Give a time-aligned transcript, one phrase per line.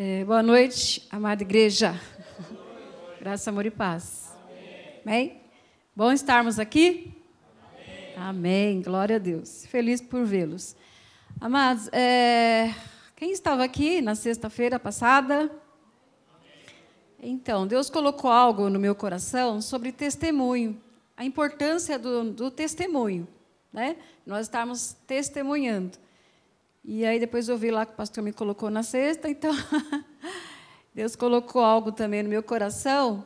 [0.00, 2.00] É, boa noite, amada igreja.
[3.18, 4.32] Graça, amor e paz.
[5.04, 5.42] Amém?
[5.92, 7.12] Bom estarmos aqui?
[8.16, 8.28] Amém.
[8.28, 8.80] Amém.
[8.80, 9.66] Glória a Deus.
[9.66, 10.76] Feliz por vê-los.
[11.40, 12.72] Amados, é,
[13.16, 15.50] quem estava aqui na sexta-feira passada?
[17.20, 20.80] Então, Deus colocou algo no meu coração sobre testemunho,
[21.16, 23.26] a importância do, do testemunho,
[23.72, 23.96] né?
[24.24, 25.98] Nós estamos testemunhando.
[26.84, 29.52] E aí depois eu vi lá que o pastor me colocou na sexta, então
[30.94, 33.24] Deus colocou algo também no meu coração,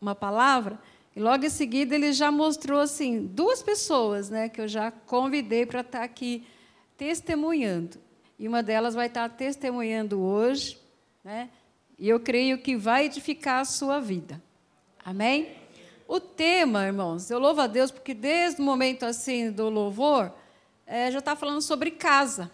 [0.00, 0.78] uma palavra,
[1.14, 5.66] e logo em seguida ele já mostrou assim duas pessoas, né, que eu já convidei
[5.66, 6.46] para estar aqui
[6.96, 7.98] testemunhando.
[8.38, 10.78] E uma delas vai estar testemunhando hoje,
[11.22, 11.50] né?
[11.98, 14.42] E eu creio que vai edificar a sua vida.
[15.04, 15.52] Amém?
[16.08, 20.32] O tema, irmãos, eu louvo a Deus porque desde o momento assim do louvor,
[20.86, 22.50] é, já está falando sobre casa.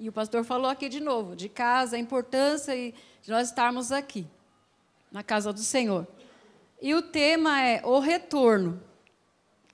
[0.00, 4.26] E o pastor falou aqui de novo, de casa, a importância de nós estarmos aqui,
[5.12, 6.06] na casa do Senhor.
[6.80, 8.82] E o tema é o retorno.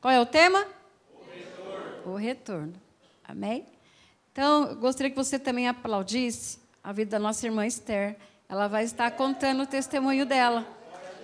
[0.00, 0.66] Qual é o tema?
[1.14, 2.12] O retorno.
[2.12, 2.72] O retorno.
[3.22, 3.64] Amém?
[4.33, 8.16] Então, eu gostaria que você também aplaudisse a vida da nossa irmã Esther.
[8.48, 10.66] Ela vai estar contando o testemunho dela.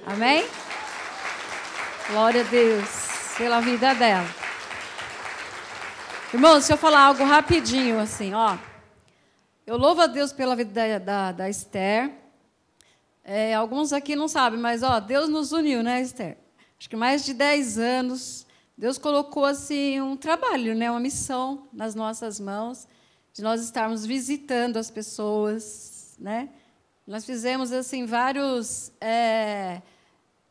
[0.06, 0.46] Amém?
[2.08, 4.28] Glória a Deus pela vida dela.
[6.32, 8.56] Irmãos, deixa eu falar algo rapidinho assim, ó.
[9.64, 12.10] Eu louvo a Deus pela vida da, da, da Esther.
[13.22, 16.36] É, alguns aqui não sabem, mas ó, Deus nos uniu, né, Esther?
[16.76, 18.44] Acho que mais de 10 anos,
[18.76, 22.88] Deus colocou assim um trabalho, né, uma missão nas nossas mãos,
[23.32, 26.48] de nós estarmos visitando as pessoas, né?
[27.06, 29.80] Nós fizemos assim vários é,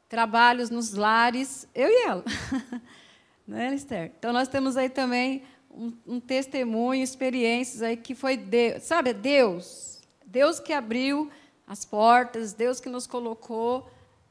[0.07, 2.23] trabalhos nos lares, eu e ela,
[3.45, 4.13] né, Esther?
[4.17, 10.01] Então nós temos aí também um, um testemunho, experiências aí que foi Deus, sabe, Deus,
[10.25, 11.29] Deus que abriu
[11.67, 13.89] as portas, Deus que nos colocou,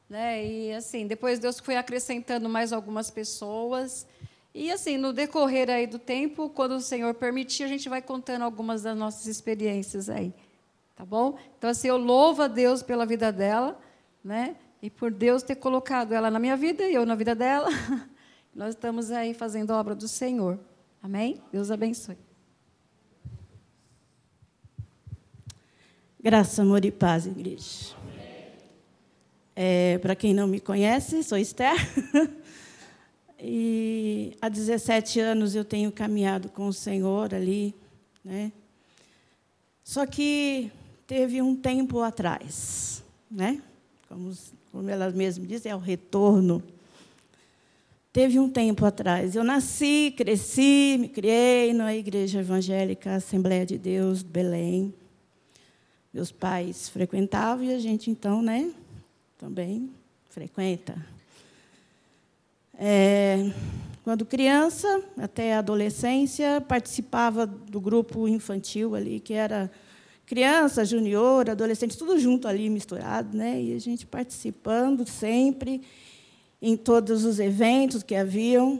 [0.09, 0.45] né?
[0.45, 4.05] E assim, depois Deus foi acrescentando mais algumas pessoas.
[4.53, 8.43] E assim, no decorrer aí do tempo, quando o Senhor permitir, a gente vai contando
[8.43, 10.33] algumas das nossas experiências aí.
[10.95, 11.37] Tá bom?
[11.57, 13.79] Então assim, eu louvo a Deus pela vida dela,
[14.23, 14.55] né?
[14.81, 17.69] E por Deus ter colocado ela na minha vida e eu na vida dela.
[18.53, 20.59] Nós estamos aí fazendo a obra do Senhor.
[21.01, 21.41] Amém?
[21.51, 22.17] Deus abençoe.
[26.21, 27.95] Graça, amor e paz, igreja.
[29.55, 31.75] É, Para quem não me conhece, sou Esther.
[33.39, 37.73] e há 17 anos eu tenho caminhado com o Senhor ali.
[38.23, 38.51] Né?
[39.83, 40.71] Só que
[41.07, 43.59] teve um tempo atrás, né?
[44.07, 44.31] como,
[44.71, 46.61] como ela mesma diz, é o retorno
[48.13, 49.37] Teve um tempo atrás.
[49.37, 54.93] Eu nasci, cresci, me criei na Igreja Evangélica Assembleia de Deus, Belém.
[56.13, 58.69] Meus pais frequentavam e a gente, então, né,
[59.37, 59.89] também
[60.29, 60.93] frequenta.
[62.77, 63.49] É,
[64.03, 69.71] quando criança, até a adolescência, participava do grupo infantil ali, que era
[70.25, 73.61] criança, junior, adolescente, tudo junto ali, misturado, né?
[73.61, 75.81] E a gente participando sempre
[76.61, 78.79] em todos os eventos que haviam.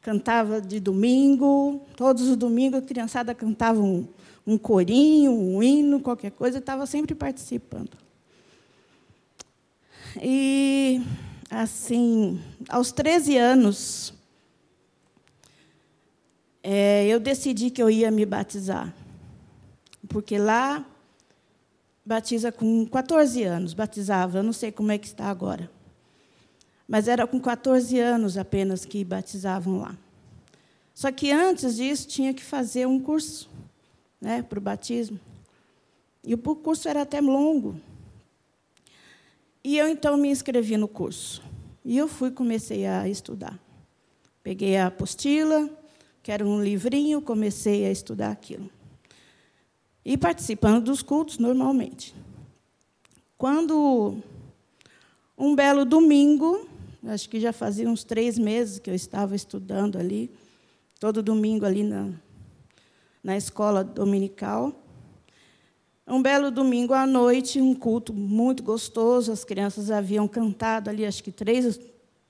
[0.00, 4.06] Cantava de domingo, todos os domingos a criançada cantava um,
[4.44, 7.96] um corinho, um hino, qualquer coisa, estava sempre participando.
[10.20, 11.00] E,
[11.48, 14.12] assim, aos 13 anos,
[16.62, 18.92] é, eu decidi que eu ia me batizar.
[20.08, 20.84] Porque lá
[22.04, 25.70] batiza com 14 anos, batizava, eu não sei como é que está agora.
[26.92, 29.96] Mas era com 14 anos apenas que batizavam lá.
[30.92, 33.48] Só que antes disso tinha que fazer um curso
[34.20, 35.18] né, para o batismo.
[36.22, 37.80] E o curso era até longo.
[39.64, 41.42] E eu então me inscrevi no curso.
[41.82, 43.58] E eu fui comecei a estudar.
[44.42, 45.70] Peguei a apostila,
[46.22, 48.68] que era um livrinho, comecei a estudar aquilo.
[50.04, 52.14] E participando dos cultos normalmente.
[53.38, 54.18] Quando
[55.38, 56.68] um belo domingo,
[57.04, 60.30] Acho que já fazia uns três meses que eu estava estudando ali,
[61.00, 62.10] todo domingo ali na,
[63.24, 64.72] na escola dominical.
[66.06, 71.24] Um belo domingo à noite, um culto muito gostoso, as crianças haviam cantado ali, acho
[71.24, 71.80] que três,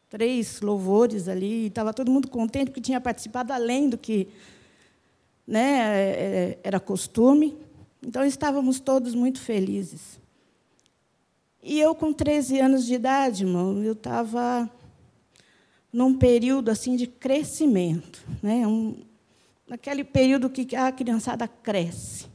[0.09, 4.29] três louvores ali, e estava todo mundo contente porque tinha participado além do que
[5.47, 7.59] né, é, é, era costume.
[8.03, 10.22] Então estávamos todos muito felizes.
[11.63, 14.69] E eu, com 13 anos de idade, irmão, eu estava
[15.93, 18.67] num período assim de crescimento, né?
[18.67, 18.97] Um,
[19.69, 22.27] naquele período que a criançada cresce.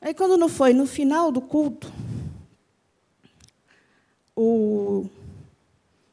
[0.00, 1.92] Aí, quando não foi no final do culto,
[4.34, 5.06] o,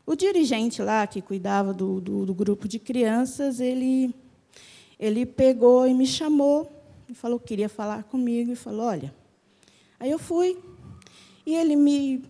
[0.06, 4.13] o dirigente lá, que cuidava do, do, do grupo de crianças, ele,
[5.00, 6.71] ele pegou e me chamou
[7.07, 9.12] e falou que queria falar comigo e falou: Olha.
[10.00, 10.57] Aí eu fui
[11.49, 12.23] e ele me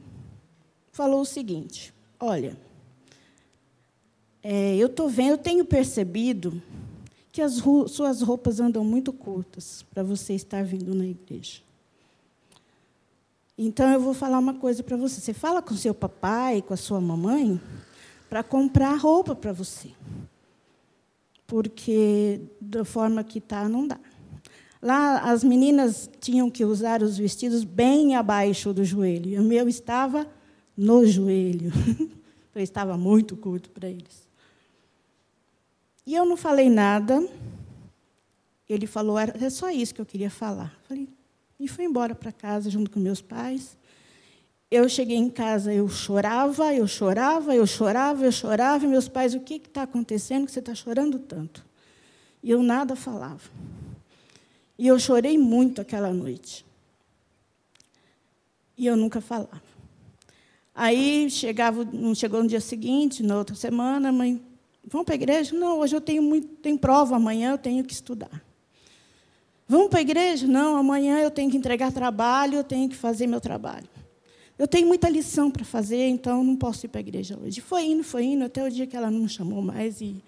[0.93, 2.57] falou o seguinte: Olha,
[4.41, 6.61] é, eu estou vendo, eu tenho percebido
[7.29, 11.61] que as suas roupas andam muito curtas para você estar vindo na igreja.
[13.57, 15.19] Então eu vou falar uma coisa para você.
[15.19, 17.59] Você fala com seu papai, com a sua mamãe,
[18.29, 19.91] para comprar roupa para você.
[21.45, 23.99] Porque da forma que está, não dá.
[24.81, 29.29] Lá as meninas tinham que usar os vestidos bem abaixo do joelho.
[29.29, 30.27] E o meu estava
[30.75, 31.71] no joelho.
[32.51, 34.27] Então estava muito curto para eles.
[36.03, 37.23] E eu não falei nada.
[38.67, 40.75] Ele falou, é só isso que eu queria falar.
[40.87, 41.07] Falei,
[41.59, 43.77] e fui embora para casa junto com meus pais.
[44.71, 48.83] Eu cheguei em casa, eu chorava, eu chorava, eu chorava, eu chorava.
[48.83, 51.63] E meus pais, o que está acontecendo que você está chorando tanto?
[52.41, 53.49] E eu nada falava.
[54.79, 56.65] E eu chorei muito aquela noite.
[58.77, 59.61] E eu nunca falava.
[60.73, 64.41] Aí chegava, não chegou no dia seguinte, na outra semana, mãe,
[64.85, 65.53] vamos para a igreja?
[65.53, 68.41] Não, hoje eu tenho muito, tem prova, amanhã eu tenho que estudar.
[69.67, 70.47] Vamos para a igreja?
[70.47, 73.89] Não, amanhã eu tenho que entregar trabalho, eu tenho que fazer meu trabalho.
[74.57, 77.59] Eu tenho muita lição para fazer, então não posso ir para a igreja hoje.
[77.59, 79.99] Foi indo, foi indo, até o dia que ela não me chamou mais.
[79.99, 80.23] E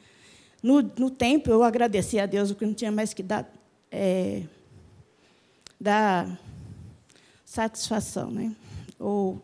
[0.62, 3.61] no, no tempo eu agradeci a Deus, porque não tinha mais que dar
[3.91, 4.43] é,
[5.79, 6.38] da
[7.43, 8.55] satisfação, né?
[8.97, 9.41] Ou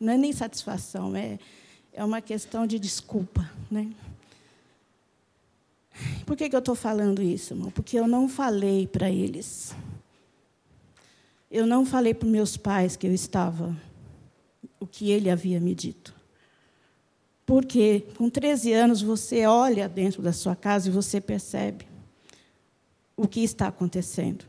[0.00, 1.38] não é nem satisfação, é,
[1.92, 3.92] é uma questão de desculpa, né?
[6.24, 7.70] Por que, que eu estou falando isso, irmão?
[7.70, 9.74] Porque eu não falei para eles.
[11.50, 13.76] Eu não falei para meus pais que eu estava,
[14.80, 16.14] o que ele havia me dito.
[17.44, 21.91] Porque com 13 anos você olha dentro da sua casa e você percebe
[23.22, 24.44] o que está acontecendo.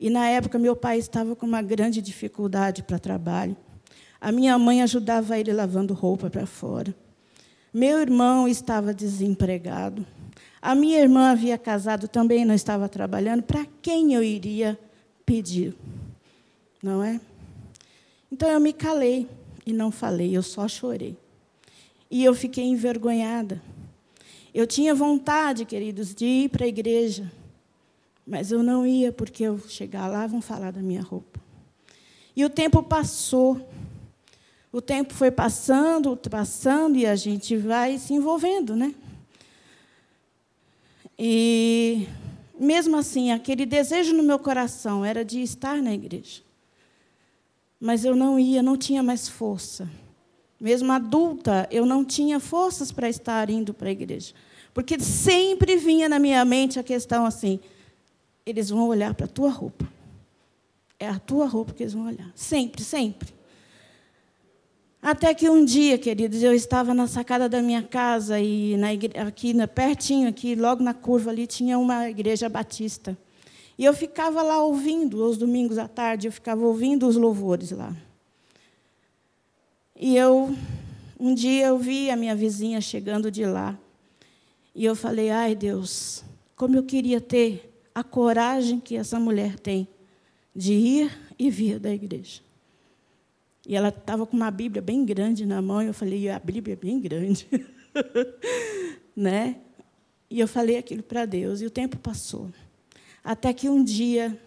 [0.00, 3.56] E na época meu pai estava com uma grande dificuldade para trabalho.
[4.20, 6.94] A minha mãe ajudava ele lavando roupa para fora.
[7.72, 10.06] Meu irmão estava desempregado.
[10.62, 13.42] A minha irmã havia casado, também não estava trabalhando.
[13.42, 14.78] Para quem eu iria
[15.26, 15.76] pedir?
[16.82, 17.20] Não é?
[18.32, 19.28] Então eu me calei
[19.66, 21.16] e não falei, eu só chorei.
[22.10, 23.60] E eu fiquei envergonhada.
[24.54, 27.30] Eu tinha vontade, queridos, de ir para a igreja.
[28.26, 31.40] Mas eu não ia, porque eu chegar lá, vão falar da minha roupa.
[32.34, 33.68] E o tempo passou.
[34.72, 38.94] O tempo foi passando, passando, e a gente vai se envolvendo, né?
[41.18, 42.08] E,
[42.58, 46.42] mesmo assim, aquele desejo no meu coração era de estar na igreja.
[47.78, 49.88] Mas eu não ia, não tinha mais força.
[50.60, 54.32] Mesmo adulta, eu não tinha forças para estar indo para a igreja.
[54.72, 57.60] Porque sempre vinha na minha mente a questão assim:
[58.46, 59.88] eles vão olhar para a tua roupa.
[60.98, 62.30] É a tua roupa que eles vão olhar.
[62.34, 63.34] Sempre, sempre.
[65.02, 69.18] Até que um dia, queridos, eu estava na sacada da minha casa e na igre...
[69.18, 73.16] aqui na, pertinho, aqui logo na curva ali tinha uma igreja batista.
[73.76, 77.94] E eu ficava lá ouvindo, aos domingos à tarde, eu ficava ouvindo os louvores lá.
[79.94, 80.56] E eu
[81.20, 83.78] um dia eu vi a minha vizinha chegando de lá.
[84.74, 86.24] E eu falei: "Ai, Deus,
[86.56, 89.86] como eu queria ter a coragem que essa mulher tem
[90.54, 92.40] de ir e vir da igreja.
[93.66, 96.74] E ela estava com uma Bíblia bem grande na mão, e eu falei, a Bíblia
[96.74, 97.48] é bem grande.
[99.16, 99.56] né?
[100.28, 102.50] E eu falei aquilo para Deus, e o tempo passou.
[103.22, 104.38] Até que um dia,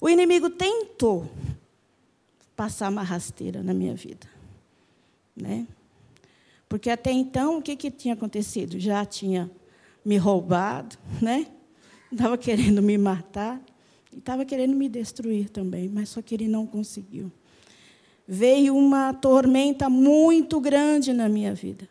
[0.00, 1.28] o inimigo tentou
[2.54, 4.28] passar uma rasteira na minha vida.
[5.34, 5.66] Né?
[6.68, 8.78] Porque até então, o que, que tinha acontecido?
[8.78, 9.50] Já tinha
[10.04, 11.46] me roubado, né?
[12.12, 13.60] Estava querendo me matar
[14.12, 17.30] e estava querendo me destruir também, mas só que ele não conseguiu.
[18.26, 21.88] Veio uma tormenta muito grande na minha vida,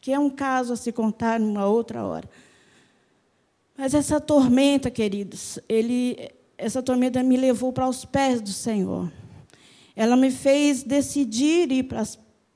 [0.00, 2.28] que é um caso a se contar numa outra hora.
[3.76, 9.10] Mas essa tormenta, queridos, ele, essa tormenta me levou para os pés do Senhor.
[9.94, 12.02] Ela me fez decidir ir para,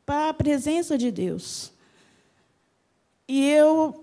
[0.05, 1.73] para a presença de Deus.
[3.29, 4.02] E eu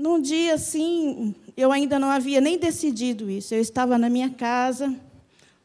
[0.00, 3.54] num dia assim, eu ainda não havia nem decidido isso.
[3.54, 4.96] Eu estava na minha casa,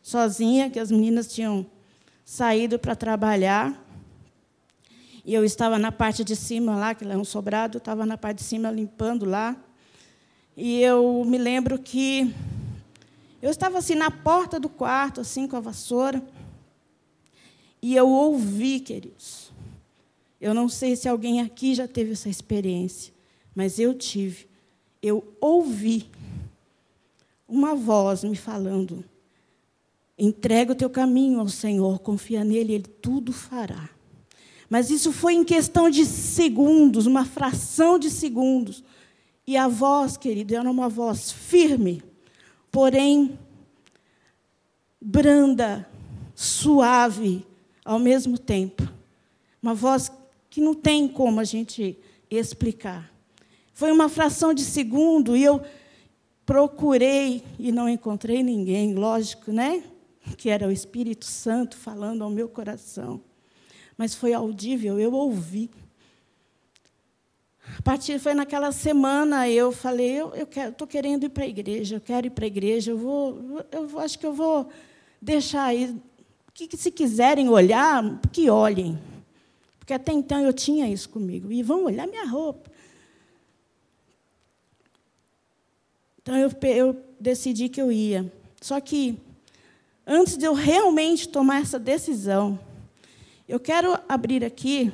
[0.03, 1.65] sozinha, que as meninas tinham
[2.25, 3.81] saído para trabalhar.
[5.23, 8.39] E eu estava na parte de cima lá, que é um sobrado, estava na parte
[8.39, 9.55] de cima limpando lá.
[10.55, 12.33] E eu me lembro que
[13.45, 16.19] Eu estava assim na porta do quarto, assim com a vassoura,
[17.79, 19.51] e eu ouvi, queridos.
[20.41, 23.13] Eu não sei se alguém aqui já teve essa experiência,
[23.55, 24.47] mas eu tive.
[25.01, 26.09] Eu ouvi
[27.47, 29.03] uma voz me falando:
[30.19, 33.89] entrega o teu caminho ao Senhor, confia nele, ele tudo fará.
[34.69, 38.83] Mas isso foi em questão de segundos, uma fração de segundos.
[39.47, 42.03] E a voz, querido, era uma voz firme,
[42.71, 43.37] porém
[44.99, 45.87] branda,
[46.33, 47.45] suave
[47.85, 48.91] ao mesmo tempo.
[49.61, 50.11] Uma voz
[50.49, 51.97] que não tem como a gente
[52.29, 53.14] explicar.
[53.75, 55.61] Foi uma fração de segundo e eu
[56.45, 59.83] procurei e não encontrei ninguém, lógico, né?
[60.37, 63.19] Que era o Espírito Santo falando ao meu coração.
[63.97, 65.69] Mas foi audível, eu ouvi.
[67.77, 72.01] A partir foi naquela semana eu falei, eu estou querendo ir para a igreja, eu
[72.01, 74.69] quero ir para a igreja, eu vou, eu acho que eu vou
[75.21, 75.93] deixar aí.
[76.53, 78.97] Que, se quiserem olhar, que olhem.
[79.77, 81.51] Porque até então eu tinha isso comigo.
[81.51, 82.73] E vão olhar minha roupa.
[86.25, 88.33] Então eu, eu decidi que eu ia.
[88.59, 89.15] Só que,
[90.07, 92.57] antes de eu realmente tomar essa decisão,
[93.47, 94.91] eu quero abrir aqui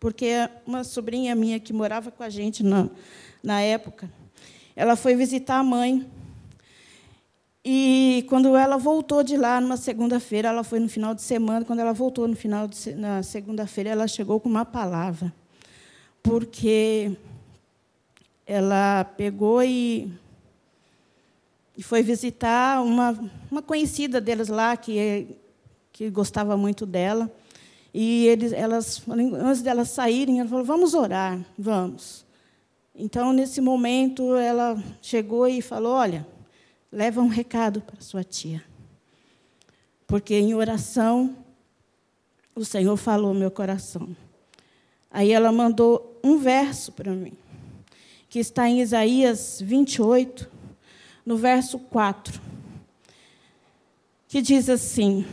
[0.00, 2.88] porque uma sobrinha minha que morava com a gente na,
[3.42, 4.10] na época,
[4.74, 6.10] ela foi visitar a mãe.
[7.62, 11.80] E quando ela voltou de lá, numa segunda-feira, ela foi no final de semana, quando
[11.80, 15.30] ela voltou no final de, na segunda-feira, ela chegou com uma palavra.
[16.22, 17.14] Porque
[18.50, 20.12] ela pegou e,
[21.76, 23.16] e foi visitar uma,
[23.48, 25.36] uma conhecida deles lá, que,
[25.92, 27.30] que gostava muito dela.
[27.94, 32.26] E eles, elas, antes delas saírem, ela falou: vamos orar, vamos.
[32.92, 36.26] Então, nesse momento, ela chegou e falou: olha,
[36.90, 38.64] leva um recado para sua tia.
[40.08, 41.36] Porque em oração,
[42.52, 44.08] o Senhor falou meu coração.
[45.08, 47.32] Aí ela mandou um verso para mim,
[48.30, 50.48] que está em Isaías 28,
[51.26, 52.40] no verso 4,
[54.28, 55.26] que diz assim: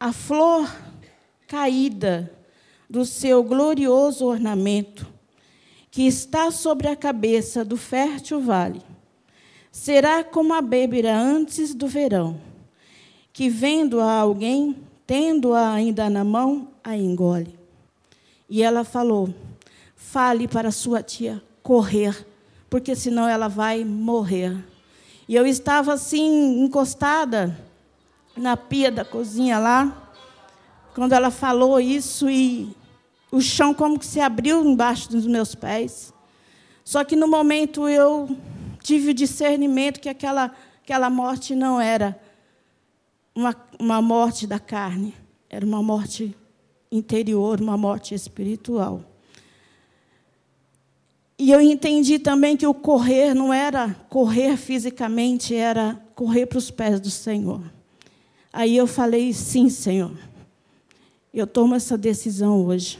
[0.00, 0.68] A flor
[1.46, 2.30] caída
[2.90, 5.06] do seu glorioso ornamento,
[5.92, 8.82] que está sobre a cabeça do fértil vale.
[9.70, 12.40] Será como a bêbera antes do verão,
[13.32, 17.56] que vendo a alguém, tendo-a ainda na mão, a engole.
[18.50, 19.32] E ela falou:
[19.94, 22.26] Fale para sua tia correr,
[22.70, 24.56] porque senão ela vai morrer.
[25.28, 27.54] E eu estava assim, encostada
[28.34, 30.10] na pia da cozinha lá,
[30.94, 32.74] quando ela falou isso e
[33.30, 36.14] o chão como que se abriu embaixo dos meus pés.
[36.82, 38.34] Só que no momento eu
[38.82, 40.50] tive o discernimento que aquela,
[40.82, 42.18] aquela morte não era
[43.34, 45.14] uma, uma morte da carne,
[45.50, 46.34] era uma morte
[46.90, 49.04] interior, uma morte espiritual.
[51.38, 56.68] E eu entendi também que o correr não era correr fisicamente, era correr para os
[56.68, 57.62] pés do Senhor.
[58.52, 60.18] Aí eu falei: sim, Senhor.
[61.32, 62.98] Eu tomo essa decisão hoje.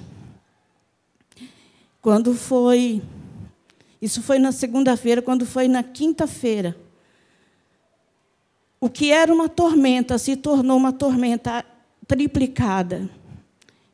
[2.01, 3.03] Quando foi.
[4.01, 6.77] Isso foi na segunda-feira, quando foi na quinta-feira.
[8.81, 11.67] O que era uma tormenta se tornou uma tormenta
[12.07, 13.11] triplicada.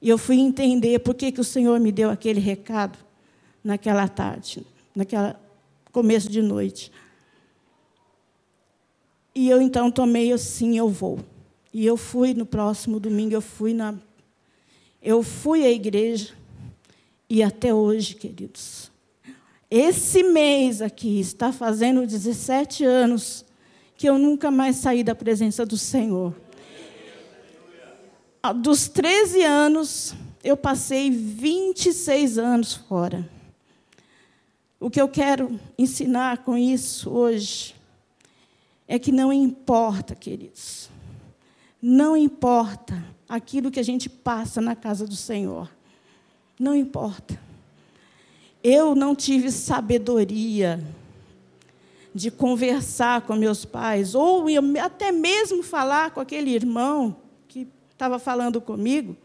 [0.03, 3.04] E eu fui entender por que, que o Senhor me deu aquele recado
[3.65, 5.41] naquela tarde, naquela
[5.91, 6.93] começo de noite.
[9.35, 11.19] E eu então tomei assim, eu vou.
[11.73, 13.95] E eu fui no próximo domingo, eu fui na
[15.03, 16.33] eu fui à igreja
[17.29, 18.91] e até hoje, queridos,
[19.71, 23.45] esse mês aqui está fazendo 17 anos
[23.97, 26.35] que eu nunca mais saí da presença do Senhor.
[28.63, 33.29] Dos 13 anos, eu passei 26 anos fora.
[34.85, 37.75] O que eu quero ensinar com isso hoje
[38.87, 40.91] é que não importa, queridos,
[41.81, 45.71] não importa aquilo que a gente passa na casa do Senhor.
[46.61, 47.41] Não importa.
[48.63, 50.87] Eu não tive sabedoria
[52.15, 54.45] de conversar com meus pais, ou
[54.85, 57.17] até mesmo falar com aquele irmão
[57.49, 59.17] que estava falando comigo,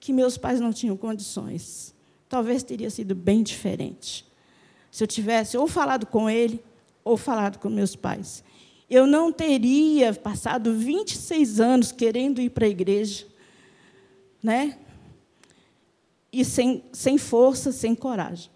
[0.00, 1.94] que meus pais não tinham condições.
[2.28, 4.28] Talvez teria sido bem diferente.
[4.90, 6.62] Se eu tivesse ou falado com ele,
[7.04, 8.42] ou falado com meus pais
[8.90, 13.24] eu não teria passado 26 anos querendo ir para a igreja,
[14.42, 14.76] né?
[16.32, 18.50] E sem, sem força, sem coragem.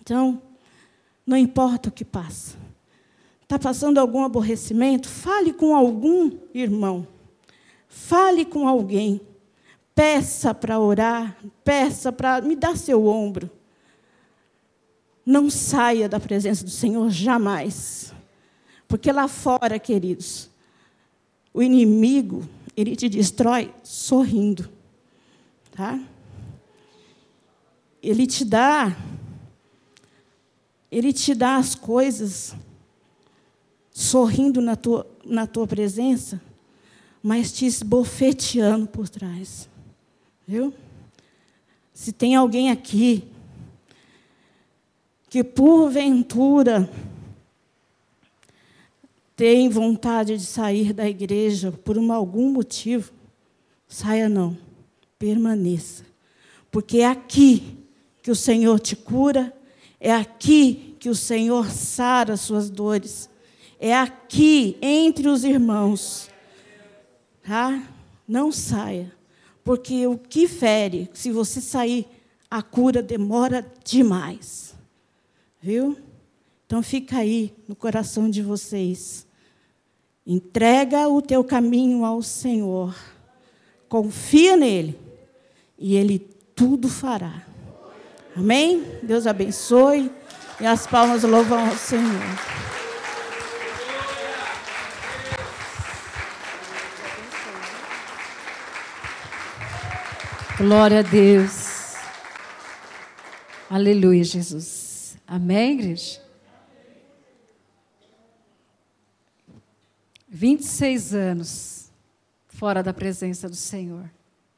[0.00, 0.42] Então,
[1.24, 2.56] não importa o que passa.
[3.42, 5.08] Está passando algum aborrecimento?
[5.08, 7.06] Fale com algum irmão.
[7.88, 9.20] Fale com alguém.
[9.94, 11.36] Peça para orar.
[11.62, 12.40] Peça para.
[12.40, 13.50] Me dar seu ombro.
[15.24, 18.12] Não saia da presença do Senhor jamais.
[18.88, 20.50] Porque lá fora, queridos,
[21.54, 24.68] o inimigo, ele te destrói sorrindo.
[25.70, 25.98] Tá?
[28.02, 28.96] Ele te dá
[30.92, 32.54] ele te dá as coisas
[33.90, 36.38] sorrindo na tua, na tua presença,
[37.22, 39.70] mas te esbofeteando por trás.
[40.46, 40.74] Viu?
[41.94, 43.24] Se tem alguém aqui
[45.32, 46.90] que porventura
[49.34, 53.10] tem vontade de sair da igreja por um, algum motivo,
[53.88, 54.58] saia não,
[55.18, 56.04] permaneça.
[56.70, 57.78] Porque é aqui
[58.22, 59.56] que o Senhor te cura,
[59.98, 63.30] é aqui que o Senhor sara as suas dores,
[63.80, 66.28] é aqui entre os irmãos.
[67.42, 67.82] Tá?
[68.28, 69.10] Não saia,
[69.64, 72.06] porque o que fere, se você sair,
[72.50, 74.71] a cura demora demais.
[75.62, 75.96] Viu?
[76.66, 79.24] Então fica aí no coração de vocês.
[80.26, 82.96] Entrega o teu caminho ao Senhor.
[83.88, 84.98] Confia nele
[85.78, 86.18] e ele
[86.56, 87.46] tudo fará.
[88.34, 88.84] Amém?
[89.04, 90.10] Deus abençoe
[90.60, 92.02] e as palmas louvam ao Senhor.
[100.58, 101.94] Glória a Deus.
[103.70, 104.81] Aleluia, Jesus.
[105.26, 106.22] Amém, igreja?
[110.28, 111.92] 26 anos
[112.48, 114.10] fora da presença do Senhor.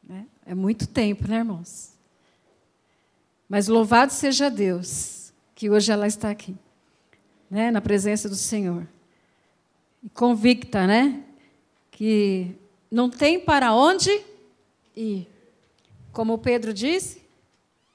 [0.02, 0.26] Né?
[0.47, 1.94] É muito tempo, né, irmãos?
[3.49, 6.56] Mas louvado seja Deus, que hoje ela está aqui,
[7.50, 8.87] né, na presença do Senhor.
[10.02, 11.25] E convicta, né?
[11.90, 12.54] Que
[12.90, 14.11] não tem para onde
[14.94, 15.28] ir.
[16.12, 17.23] Como Pedro disse,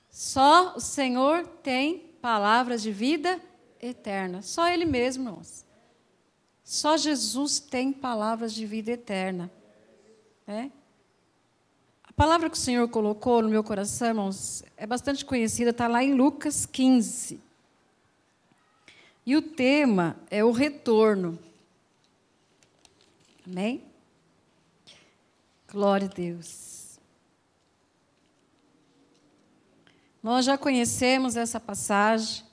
[0.09, 3.39] só o Senhor tem palavras de vida
[3.81, 4.41] eterna.
[4.41, 5.65] Só Ele mesmo, irmãos.
[6.63, 9.51] Só Jesus tem palavras de vida eterna.
[10.47, 10.69] É?
[12.03, 16.03] A palavra que o Senhor colocou no meu coração, irmãos, é bastante conhecida, está lá
[16.03, 17.39] em Lucas 15.
[19.25, 21.39] E o tema é o retorno.
[23.45, 23.83] Amém?
[25.71, 26.68] Glória a Deus.
[30.21, 32.43] Nós já conhecemos essa passagem,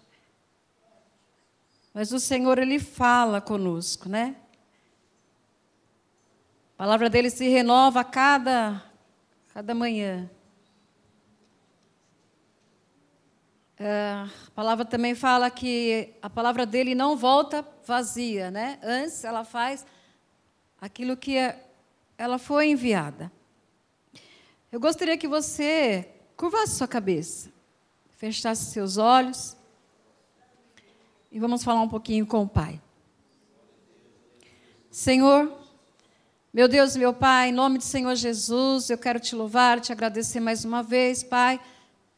[1.92, 4.36] mas o Senhor ele fala conosco, né?
[6.74, 8.84] A palavra dele se renova a cada
[9.52, 10.30] cada manhã.
[13.78, 14.12] É,
[14.46, 18.78] a palavra também fala que a palavra dele não volta vazia, né?
[18.82, 19.84] Antes ela faz
[20.80, 21.66] aquilo que é,
[22.16, 23.32] ela foi enviada.
[24.70, 27.55] Eu gostaria que você curvasse sua cabeça
[28.16, 29.56] fechasse seus olhos
[31.30, 32.80] e vamos falar um pouquinho com o Pai.
[34.90, 35.52] Senhor,
[36.52, 40.40] meu Deus, meu Pai, em nome do Senhor Jesus, eu quero te louvar, te agradecer
[40.40, 41.60] mais uma vez, Pai,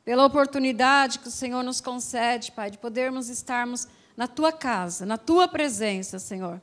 [0.05, 5.19] pela oportunidade que o Senhor nos concede, Pai, de podermos estarmos na tua casa, na
[5.19, 6.63] tua presença, Senhor.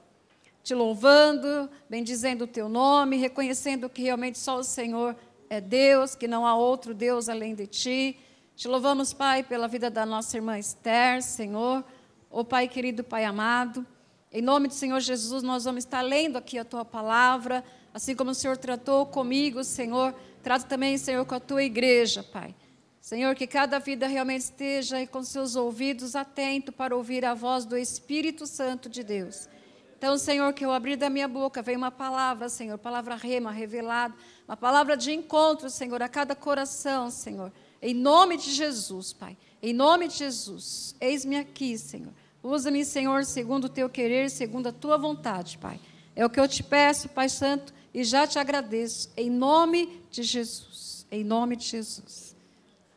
[0.64, 5.16] Te louvando, bendizendo o teu nome, reconhecendo que realmente só o Senhor
[5.50, 8.18] é Deus, que não há outro Deus além de ti.
[8.56, 11.84] Te louvamos, Pai, pela vida da nossa irmã Esther, Senhor.
[12.32, 13.86] Ô oh, Pai querido, Pai amado,
[14.32, 17.62] em nome do Senhor Jesus, nós vamos estar lendo aqui a tua palavra,
[17.94, 22.56] assim como o Senhor tratou comigo, Senhor, trata também, Senhor, com a tua igreja, Pai.
[23.02, 27.76] Senhor, que cada vida realmente esteja com seus ouvidos atento para ouvir a voz do
[27.76, 29.50] Espírito Santo de Deus.
[29.98, 34.16] Então, Senhor, que eu abrir da minha boca venha uma palavra, Senhor, palavra rema, revelada,
[34.48, 39.38] uma palavra de encontro, Senhor, a cada coração, Senhor em nome de Jesus, Pai.
[39.62, 40.96] Em nome de Jesus.
[41.00, 42.14] Eis-me aqui, Senhor.
[42.44, 45.80] Usa-me, Senhor, segundo o teu querer, segundo a tua vontade, Pai.
[46.16, 49.10] É o que eu te peço, Pai Santo, e já te agradeço.
[49.18, 51.06] Em nome de Jesus.
[51.12, 52.36] Em nome de Jesus.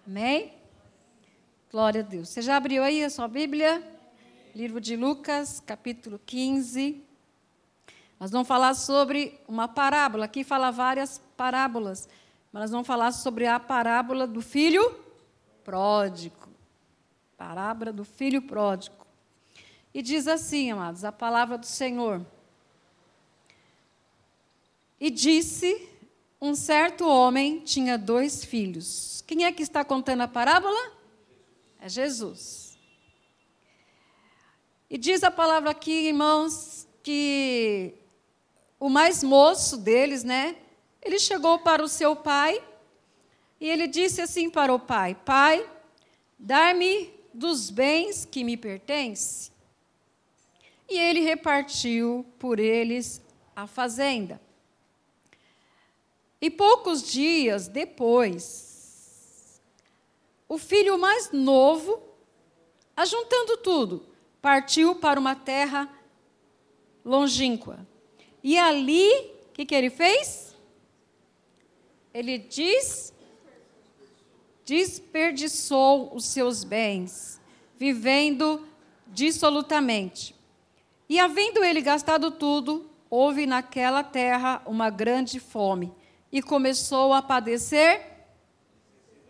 [0.06, 0.52] Amém?
[1.70, 2.28] Glória a Deus.
[2.28, 3.82] Você já abriu aí a sua Bíblia?
[4.54, 7.02] Livro de Lucas, capítulo 15.
[8.18, 10.24] Nós vamos falar sobre uma parábola.
[10.24, 12.08] Aqui fala várias parábolas.
[12.52, 14.94] Mas nós vamos falar sobre a parábola do filho
[15.62, 16.48] pródigo.
[17.36, 19.06] Parábola do filho pródigo.
[19.92, 22.24] E diz assim, amados, a palavra do Senhor.
[25.00, 25.88] E disse:
[26.40, 29.22] um certo homem tinha dois filhos.
[29.26, 30.92] Quem é que está contando a parábola?
[31.80, 32.78] É Jesus.
[34.88, 37.94] E diz a palavra aqui, irmãos, que
[38.80, 40.56] o mais moço deles, né?
[41.02, 42.62] Ele chegou para o seu pai
[43.60, 45.68] e ele disse assim para o pai: Pai,
[46.38, 49.52] dar-me dos bens que me pertencem.
[50.88, 53.22] E ele repartiu por eles
[53.54, 54.40] a fazenda.
[56.40, 59.60] E poucos dias depois,
[60.48, 62.00] o filho mais novo,
[62.96, 64.06] ajuntando tudo,
[64.40, 65.92] partiu para uma terra
[67.04, 67.86] longínqua.
[68.42, 69.10] E ali,
[69.48, 70.47] o que, que ele fez?
[72.12, 73.12] Ele diz:
[74.64, 77.40] desperdiçou os seus bens,
[77.76, 78.66] vivendo
[79.06, 80.34] dissolutamente.
[81.08, 85.92] E havendo ele gastado tudo, houve naquela terra uma grande fome
[86.30, 88.02] e começou a padecer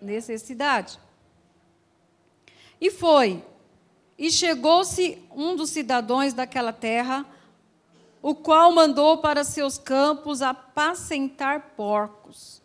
[0.00, 0.98] necessidade.
[2.80, 3.44] E foi,
[4.16, 7.26] e chegou-se um dos cidadãos daquela terra,
[8.20, 12.57] o qual mandou para seus campos apacentar porcos,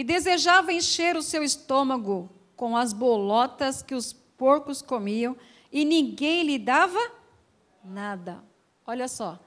[0.00, 5.36] e desejava encher o seu estômago com as bolotas que os porcos comiam,
[5.70, 6.98] e ninguém lhe dava
[7.84, 8.42] nada.
[8.86, 9.38] Olha só,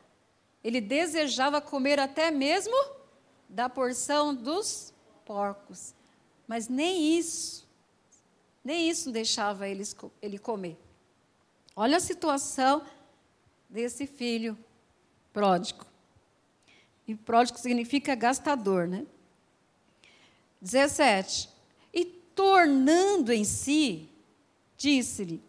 [0.63, 2.75] ele desejava comer até mesmo
[3.49, 4.93] da porção dos
[5.25, 5.95] porcos,
[6.47, 7.67] mas nem isso,
[8.63, 10.77] nem isso deixava ele comer.
[11.75, 12.83] Olha a situação
[13.67, 14.55] desse filho
[15.33, 15.83] pródigo.
[17.07, 19.07] E pródigo significa gastador, né?
[20.63, 21.49] 17.
[21.93, 24.09] E tornando em si,
[24.77, 25.43] disse-lhe: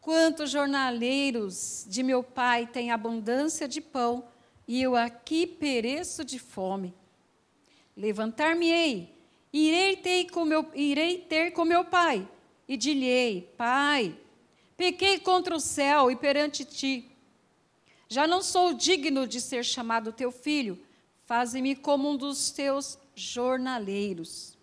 [0.00, 4.24] Quantos jornaleiros de meu pai têm abundância de pão,
[4.66, 6.94] e eu aqui pereço de fome.
[7.96, 9.12] Levantar-me-ei,
[9.52, 12.26] irei ter com meu, irei ter com meu pai,
[12.68, 14.16] e dir-lhe-ei: Pai,
[14.76, 17.10] pequei contra o céu e perante ti.
[18.08, 20.78] Já não sou digno de ser chamado teu filho,
[21.26, 24.56] faze-me como um dos teus jornaleiros.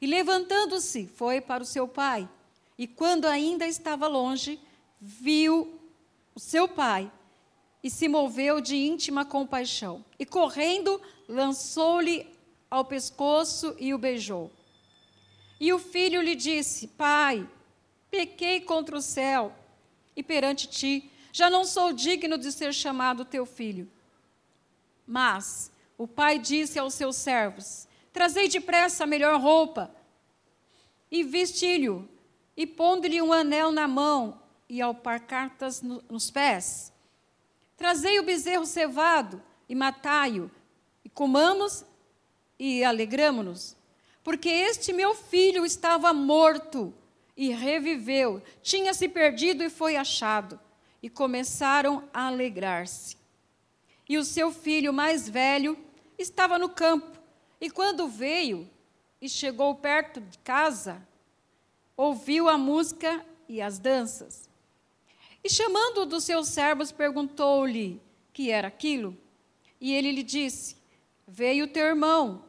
[0.00, 2.28] E levantando-se, foi para o seu pai.
[2.76, 4.60] E quando ainda estava longe,
[5.00, 5.80] viu
[6.34, 7.10] o seu pai
[7.82, 10.04] e se moveu de íntima compaixão.
[10.18, 12.26] E correndo, lançou-lhe
[12.70, 14.50] ao pescoço e o beijou.
[15.60, 17.48] E o filho lhe disse: Pai,
[18.10, 19.54] pequei contra o céu
[20.16, 23.90] e perante ti, já não sou digno de ser chamado teu filho.
[25.06, 29.94] Mas o pai disse aos seus servos: Trazei depressa a melhor roupa
[31.10, 32.08] e vestilho
[32.56, 36.92] e pondo-lhe um anel na mão e alparcatas no, nos pés.
[37.76, 40.50] Trazei o bezerro cevado e matai-o,
[41.04, 41.84] e comamos
[42.58, 43.76] e alegramo-nos,
[44.22, 46.94] porque este meu filho estava morto
[47.36, 50.58] e reviveu, tinha se perdido e foi achado.
[51.02, 53.18] E começaram a alegrar-se.
[54.08, 55.78] E o seu filho mais velho
[56.18, 57.18] estava no campo,
[57.60, 58.68] e quando veio
[59.20, 61.06] e chegou perto de casa,
[61.96, 64.48] ouviu a música e as danças.
[65.42, 68.00] E chamando dos seus servos, perguntou-lhe
[68.32, 69.16] que era aquilo.
[69.80, 70.76] E ele lhe disse:
[71.26, 72.44] Veio teu irmão,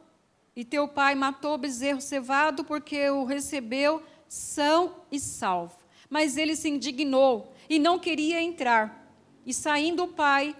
[0.54, 5.76] e teu pai matou o bezerro cevado porque o recebeu são e salvo.
[6.08, 9.06] Mas ele se indignou e não queria entrar.
[9.44, 10.56] E saindo o pai,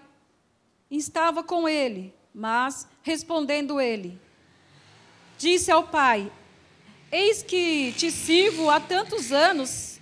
[0.89, 4.19] estava com ele, mas respondendo ele,
[5.37, 6.31] disse ao pai:
[7.11, 9.99] Eis que te sirvo há tantos anos,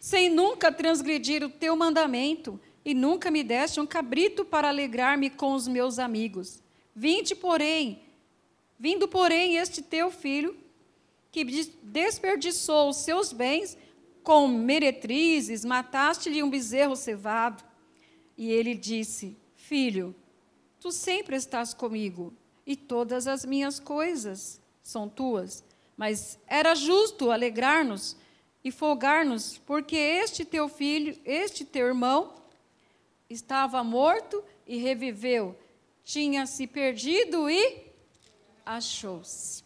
[0.00, 5.54] sem nunca transgredir o teu mandamento, e nunca me deste um cabrito para alegrar-me com
[5.54, 6.62] os meus amigos.
[6.94, 8.02] Vinde, porém,
[8.78, 10.56] vindo, porém, este teu filho,
[11.30, 11.44] que
[11.82, 13.78] desperdiçou os seus bens
[14.22, 17.62] com meretrizes, mataste-lhe um bezerro cevado.
[18.36, 19.36] E ele disse:
[19.72, 20.14] Filho,
[20.78, 22.30] tu sempre estás comigo,
[22.66, 25.64] e todas as minhas coisas são tuas.
[25.96, 28.14] Mas era justo alegrar-nos
[28.62, 32.34] e folgar-nos, porque este teu filho, este teu irmão,
[33.30, 35.58] estava morto e reviveu,
[36.04, 37.86] tinha se perdido e
[38.66, 39.64] achou-se.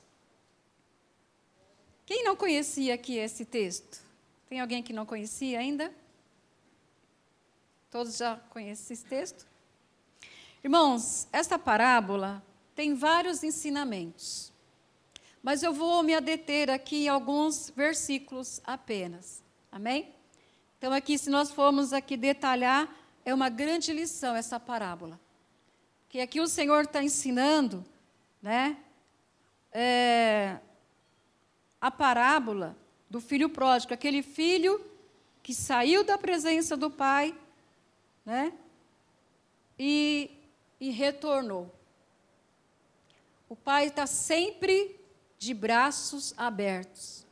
[2.05, 4.01] Quem não conhecia aqui esse texto?
[4.49, 5.92] Tem alguém que não conhecia ainda?
[7.90, 9.56] Todos já conhecem esse texto?
[10.66, 12.42] Irmãos, esta parábola
[12.74, 14.52] tem vários ensinamentos.
[15.40, 19.44] Mas eu vou me adeter aqui em alguns versículos apenas.
[19.70, 20.12] Amém?
[20.76, 22.92] Então, aqui, se nós formos aqui detalhar,
[23.24, 25.20] é uma grande lição essa parábola.
[26.09, 27.85] Que aqui o Senhor está ensinando,
[28.42, 28.76] né?
[29.70, 30.59] É,
[31.81, 32.76] a parábola
[33.09, 34.85] do filho pródigo, aquele filho
[35.44, 37.38] que saiu da presença do pai,
[38.24, 38.52] né?
[39.79, 40.36] E,
[40.81, 41.75] e retornou.
[43.49, 44.99] O pai está sempre
[45.39, 47.25] de braços abertos.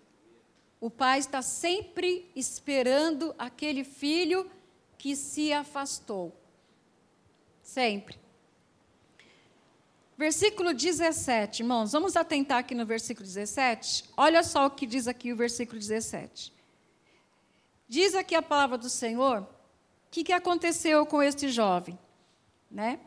[0.81, 4.51] O pai está sempre esperando aquele filho
[4.99, 6.33] que se afastou.
[7.63, 8.19] Sempre.
[10.17, 14.11] Versículo 17, irmãos, vamos atentar aqui no versículo 17.
[14.17, 16.53] Olha só o que diz aqui o versículo 17.
[17.89, 19.47] Diz aqui a palavra do Senhor, o
[20.11, 21.99] que, que aconteceu com este jovem,
[22.71, 23.01] né?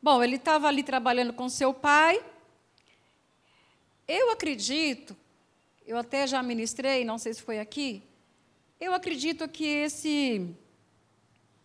[0.00, 2.24] Bom, ele estava ali trabalhando com seu pai.
[4.06, 5.16] Eu acredito,
[5.86, 8.02] eu até já ministrei, não sei se foi aqui,
[8.80, 10.54] eu acredito que esse,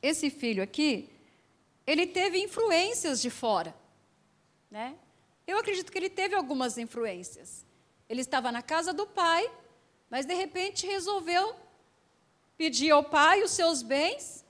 [0.02, 1.10] esse filho aqui,
[1.86, 3.74] ele teve influências de fora.
[4.70, 4.96] Né?
[5.46, 7.64] Eu acredito que ele teve algumas influências.
[8.10, 9.50] Ele estava na casa do pai,
[10.10, 11.56] mas de repente resolveu
[12.58, 14.44] pedir ao pai os seus bens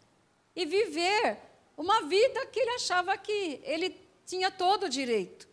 [0.55, 1.37] e viver
[1.83, 5.49] uma vida que ele achava que ele tinha todo o direito.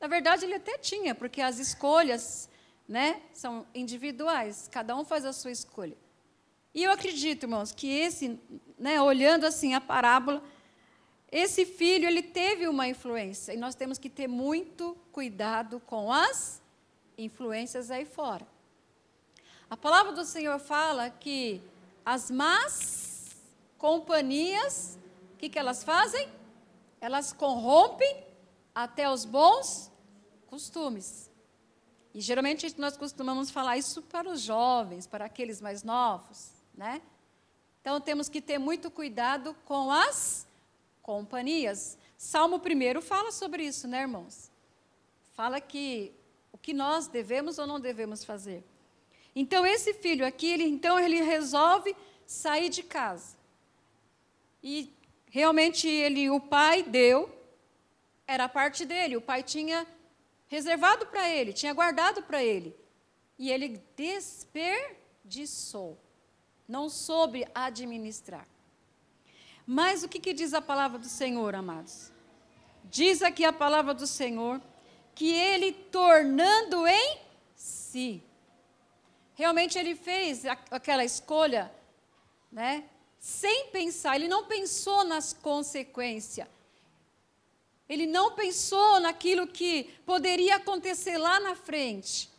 [0.00, 2.48] Na verdade, ele até tinha, porque as escolhas
[2.88, 5.96] né, são individuais, cada um faz a sua escolha.
[6.74, 8.40] E eu acredito, irmãos, que esse,
[8.76, 10.42] né, olhando assim a parábola,
[11.30, 16.60] esse filho, ele teve uma influência, e nós temos que ter muito cuidado com as
[17.16, 18.46] influências aí fora.
[19.70, 21.62] A palavra do Senhor fala que
[22.04, 23.36] as más
[23.78, 24.98] companhias,
[25.36, 26.26] o que, que elas fazem?
[26.98, 28.24] Elas corrompem
[28.74, 29.92] até os bons
[30.46, 31.30] costumes.
[32.14, 37.02] E geralmente nós costumamos falar isso para os jovens, para aqueles mais novos, né?
[37.82, 40.46] Então temos que ter muito cuidado com as
[41.02, 41.98] companhias.
[42.16, 44.50] Salmo 1 fala sobre isso, né, irmãos?
[45.34, 46.14] Fala que
[46.50, 48.64] o que nós devemos ou não devemos fazer.
[49.34, 51.94] Então esse filho aqui, ele então ele resolve
[52.26, 53.36] sair de casa.
[54.62, 54.95] E
[55.36, 57.30] realmente ele, o pai deu,
[58.26, 59.86] era parte dele, o pai tinha
[60.48, 62.74] reservado para ele, tinha guardado para ele.
[63.38, 65.98] E ele desperdiçou.
[66.66, 68.48] Não soube administrar.
[69.66, 72.10] Mas o que, que diz a palavra do Senhor, amados?
[72.84, 74.58] Diz aqui a palavra do Senhor
[75.14, 77.18] que ele tornando em
[77.54, 78.22] si.
[79.34, 81.70] Realmente ele fez aquela escolha,
[82.50, 82.88] né?
[83.26, 86.46] Sem pensar, ele não pensou nas consequências.
[87.88, 92.30] Ele não pensou naquilo que poderia acontecer lá na frente.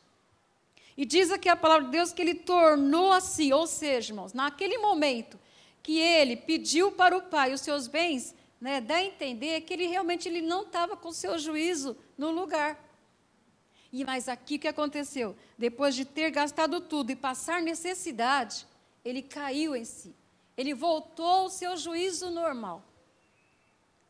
[0.95, 4.77] E diz aqui a palavra de Deus que ele tornou assim, ou seja, irmãos, naquele
[4.77, 5.37] momento,
[5.83, 9.87] que ele pediu para o pai os seus bens, né, dá a entender que ele
[9.87, 12.81] realmente ele não estava com o seu juízo no lugar.
[13.91, 15.35] E mas aqui o que aconteceu?
[15.57, 18.65] Depois de ter gastado tudo e passar necessidade,
[19.03, 20.15] ele caiu em si.
[20.57, 22.83] Ele voltou ao seu juízo normal.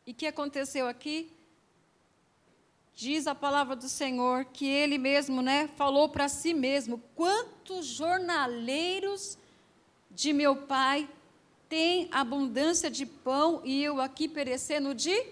[0.06, 1.30] E o que aconteceu aqui?
[2.94, 9.36] Diz a palavra do Senhor que ele mesmo, né, falou para si mesmo: quantos jornaleiros
[10.10, 11.08] de meu pai
[11.68, 15.26] tem abundância de pão e eu aqui perecendo de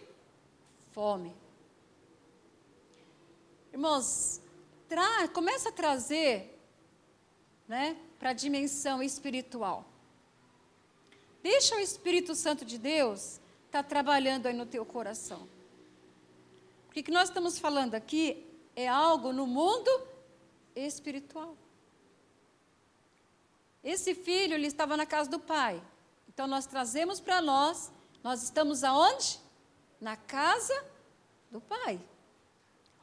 [0.93, 1.35] fome.
[3.73, 4.41] Irmãos,
[5.33, 6.59] começa a trazer
[7.67, 9.96] né, para a dimensão espiritual.
[11.49, 15.49] Deixa o Espírito Santo de Deus estar tá trabalhando aí no teu coração.
[16.87, 19.89] Porque o que nós estamos falando aqui é algo no mundo
[20.75, 21.57] espiritual.
[23.85, 25.81] Esse filho, ele estava na casa do pai.
[26.29, 27.93] Então nós trazemos para nós,
[28.25, 29.39] nós estamos aonde?
[30.01, 30.77] Na casa
[31.49, 32.01] do Pai.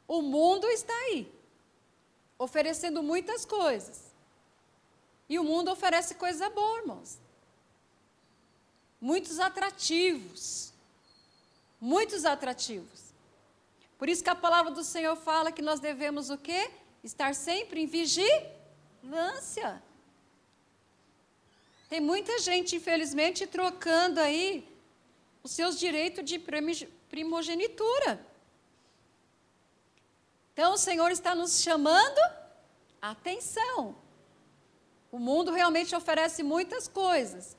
[0.06, 1.32] O mundo está aí,
[2.38, 4.14] oferecendo muitas coisas.
[5.30, 7.23] E o mundo oferece coisa boa, irmãos.
[9.10, 10.72] Muitos atrativos.
[11.78, 13.00] Muitos atrativos.
[13.98, 16.70] Por isso que a palavra do Senhor fala que nós devemos o quê?
[17.10, 19.82] Estar sempre em vigilância.
[21.90, 24.66] Tem muita gente, infelizmente, trocando aí
[25.42, 26.38] os seus direitos de
[27.10, 28.26] primogenitura.
[30.54, 32.20] Então, o Senhor está nos chamando
[33.02, 33.94] atenção.
[35.12, 37.54] O mundo realmente oferece muitas coisas,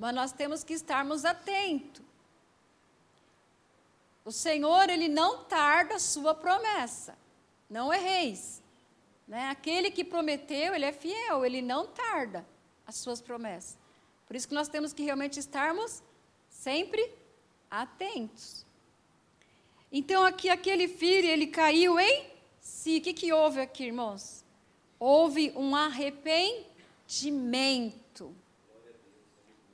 [0.00, 2.02] mas nós temos que estarmos atentos.
[4.24, 7.18] O Senhor, Ele não tarda a sua promessa.
[7.68, 8.62] Não erreis.
[9.28, 9.50] Né?
[9.50, 12.46] Aquele que prometeu, Ele é fiel, Ele não tarda
[12.86, 13.76] as suas promessas.
[14.26, 16.02] Por isso que nós temos que realmente estarmos
[16.48, 17.12] sempre
[17.70, 18.64] atentos.
[19.92, 22.24] Então, aqui, aquele filho, ele caiu em
[22.58, 22.96] si.
[22.96, 24.42] O que, que houve aqui, irmãos?
[24.98, 28.34] Houve um arrependimento.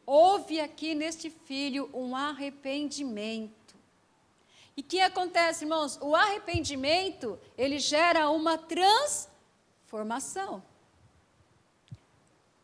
[0.07, 3.75] Houve aqui neste filho um arrependimento.
[4.77, 5.99] E o que acontece, irmãos?
[6.01, 10.62] O arrependimento, ele gera uma transformação.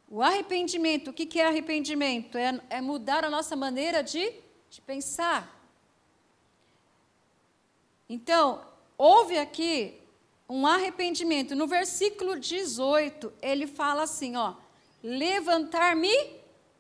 [0.09, 2.37] O arrependimento, o que é arrependimento?
[2.37, 4.31] É, é mudar a nossa maneira de,
[4.69, 5.59] de pensar.
[8.09, 8.61] Então,
[8.99, 9.99] houve aqui
[10.47, 11.57] um arrependimento.
[11.57, 14.53] No versículo 18, ele fala assim, ó: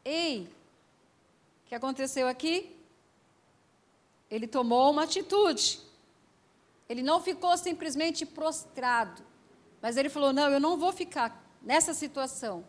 [0.04, 0.48] "Levantar-me-ei".
[1.64, 2.76] O que aconteceu aqui?
[4.30, 5.80] Ele tomou uma atitude.
[6.88, 9.22] Ele não ficou simplesmente prostrado,
[9.80, 12.64] mas ele falou: "Não, eu não vou ficar nessa situação.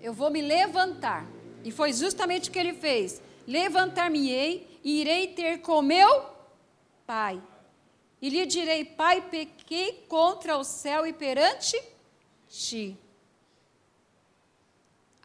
[0.00, 1.26] Eu vou me levantar".
[1.64, 3.20] E foi justamente o que ele fez.
[3.46, 6.26] Levantar-me-ei e irei ter com meu
[7.06, 7.42] pai.
[8.20, 11.80] E lhe direi: Pai, pequei contra o céu e perante
[12.48, 12.96] ti.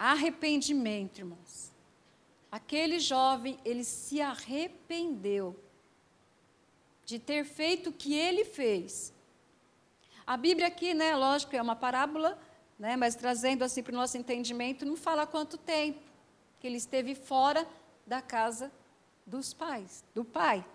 [0.05, 1.71] Arrependimento, irmãos.
[2.51, 5.57] Aquele jovem, ele se arrependeu
[7.05, 9.13] de ter feito o que ele fez.
[10.27, 12.37] A Bíblia aqui, né, lógico, é uma parábola,
[12.77, 16.01] né, mas trazendo assim para o nosso entendimento, não fala quanto tempo
[16.59, 17.65] que ele esteve fora
[18.05, 18.69] da casa
[19.25, 20.65] dos pais, do pai.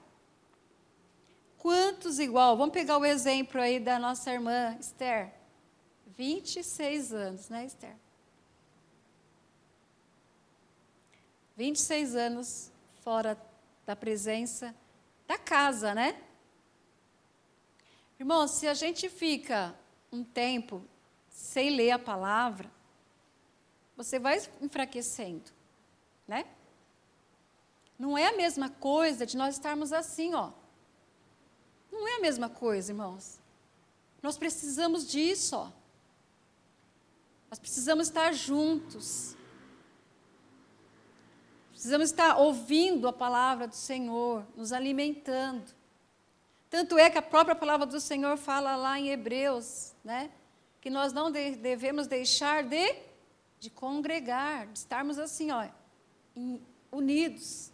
[1.58, 2.56] Quantos igual?
[2.56, 5.34] Vamos pegar o exemplo aí da nossa irmã Esther.
[6.16, 8.07] 26 anos, né, Esther?
[11.58, 12.70] 26 anos
[13.02, 13.36] fora
[13.84, 14.72] da presença
[15.26, 16.22] da casa, né?
[18.16, 19.74] Irmãos, se a gente fica
[20.12, 20.84] um tempo
[21.28, 22.70] sem ler a palavra,
[23.96, 25.50] você vai enfraquecendo,
[26.28, 26.44] né?
[27.98, 30.52] Não é a mesma coisa de nós estarmos assim, ó,
[31.90, 33.40] não é a mesma coisa, irmãos.
[34.22, 35.56] Nós precisamos disso.
[35.56, 35.72] Ó.
[37.50, 39.36] Nós precisamos estar juntos.
[41.78, 45.72] Precisamos estar ouvindo a palavra do Senhor, nos alimentando.
[46.68, 50.28] Tanto é que a própria palavra do Senhor fala lá em Hebreus, né?
[50.80, 52.96] Que nós não devemos deixar de,
[53.60, 55.68] de congregar, de estarmos assim, ó,
[56.90, 57.70] unidos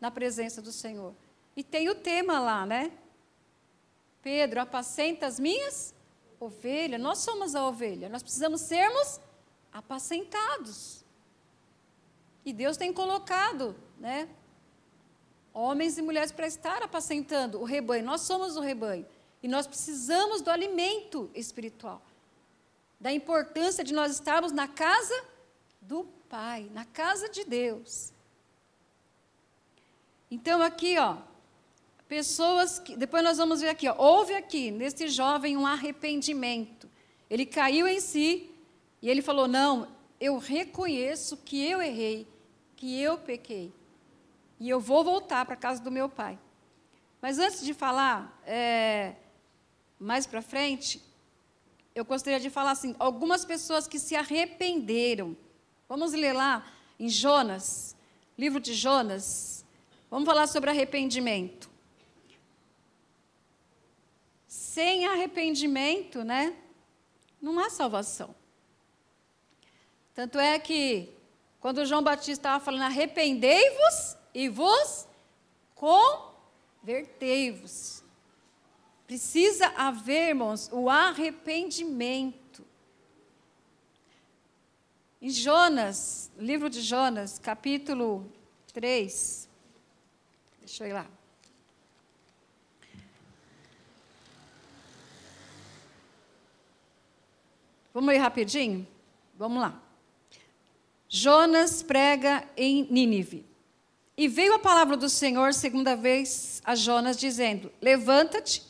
[0.00, 1.14] na presença do Senhor.
[1.54, 2.90] E tem o tema lá, né?
[4.22, 5.94] Pedro, apacenta as minhas
[6.40, 6.98] ovelhas.
[6.98, 9.20] Nós somos a ovelha, nós precisamos sermos
[9.70, 10.99] apacentados.
[12.44, 14.28] E Deus tem colocado, né?
[15.52, 18.04] Homens e mulheres para estar apacentando o rebanho.
[18.04, 19.06] Nós somos o rebanho.
[19.42, 22.02] E nós precisamos do alimento espiritual.
[23.00, 25.24] Da importância de nós estarmos na casa
[25.80, 28.12] do Pai, na casa de Deus.
[30.30, 31.16] Então, aqui, ó,
[32.10, 32.96] Pessoas que.
[32.96, 36.90] Depois nós vamos ver aqui, ó, houve aqui, nesse jovem, um arrependimento.
[37.30, 38.50] Ele caiu em si
[39.00, 39.86] e ele falou: Não,
[40.20, 42.28] eu reconheço que eu errei,
[42.76, 43.72] que eu pequei.
[44.58, 46.38] E eu vou voltar para a casa do meu pai.
[47.22, 49.14] Mas antes de falar, é,
[49.98, 51.02] mais para frente,
[51.94, 55.36] eu gostaria de falar assim: algumas pessoas que se arrependeram.
[55.88, 56.66] Vamos ler lá
[56.98, 57.96] em Jonas,
[58.38, 59.64] livro de Jonas.
[60.10, 61.70] Vamos falar sobre arrependimento.
[64.70, 66.56] sem arrependimento, né,
[67.42, 68.34] não há salvação.
[70.14, 71.12] Tanto é que,
[71.60, 75.06] quando João Batista estava falando, arrependei-vos e vos
[75.74, 78.02] convertei-vos.
[79.06, 82.64] Precisa haver, irmãos, o arrependimento.
[85.20, 88.32] Em Jonas, livro de Jonas, capítulo
[88.72, 89.48] 3,
[90.60, 91.06] deixa eu ir lá.
[97.92, 98.86] Vamos ir rapidinho?
[99.34, 99.89] Vamos lá.
[101.12, 103.44] Jonas prega em Nínive.
[104.16, 108.62] E veio a palavra do Senhor segunda vez a Jonas, dizendo: Levanta-te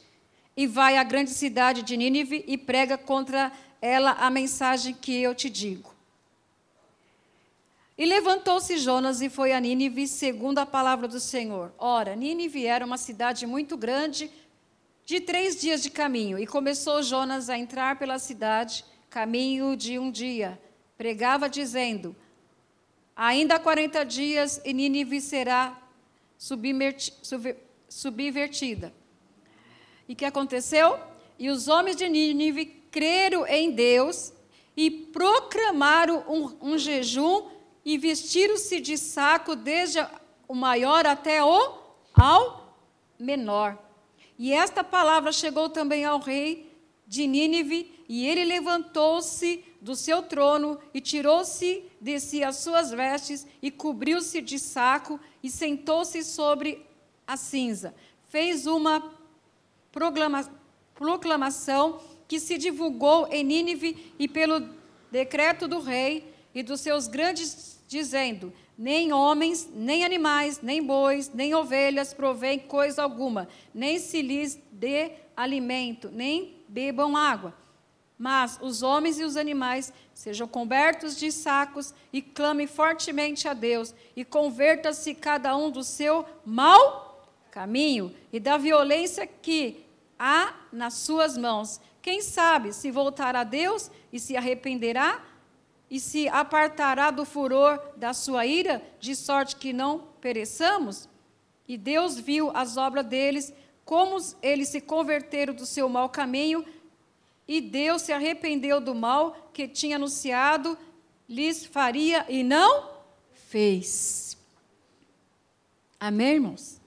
[0.57, 5.35] e vai à grande cidade de Nínive e prega contra ela a mensagem que eu
[5.35, 5.95] te digo.
[7.99, 11.75] E levantou-se Jonas e foi a Nínive, segundo a palavra do Senhor.
[11.77, 14.31] Ora, Nínive era uma cidade muito grande,
[15.05, 16.39] de três dias de caminho.
[16.39, 20.59] E começou Jonas a entrar pela cidade caminho de um dia.
[20.97, 22.17] Pregava dizendo:
[23.23, 25.79] Ainda há 40 dias e Nínive será
[27.87, 28.95] subvertida.
[30.09, 30.99] E o que aconteceu?
[31.39, 34.33] E os homens de Nínive creram em Deus
[34.75, 37.51] e proclamaram um, um jejum
[37.85, 39.99] e vestiram-se de saco desde
[40.49, 41.75] o maior até o
[42.15, 42.75] ao
[43.19, 43.79] menor.
[44.39, 46.73] E esta palavra chegou também ao rei
[47.07, 53.47] de Nínive, e ele levantou-se do seu trono e tirou-se de si as suas vestes
[53.63, 56.87] e cobriu-se de saco e sentou-se sobre
[57.27, 57.95] a cinza.
[58.29, 59.13] Fez uma
[59.91, 60.49] proclama
[60.95, 64.69] proclamação que se divulgou em Nínive e pelo
[65.11, 71.55] decreto do rei e dos seus grandes, dizendo: nem homens, nem animais, nem bois, nem
[71.55, 77.55] ovelhas provém coisa alguma, nem se lhes dê alimento, nem bebam água.
[78.23, 83.95] Mas os homens e os animais sejam cobertos de sacos e clamem fortemente a Deus,
[84.15, 89.87] e converta-se cada um do seu mau caminho e da violência que
[90.19, 91.81] há nas suas mãos.
[92.03, 95.25] Quem sabe se voltará a Deus e se arrependerá
[95.91, 101.09] e se apartará do furor da sua ira, de sorte que não pereçamos?
[101.67, 103.51] E Deus viu as obras deles,
[103.83, 106.67] como eles se converteram do seu mau caminho,
[107.51, 110.79] e Deus se arrependeu do mal que tinha anunciado,
[111.29, 112.89] lhes faria e não
[113.33, 114.39] fez.
[115.99, 116.81] Amém, irmãos?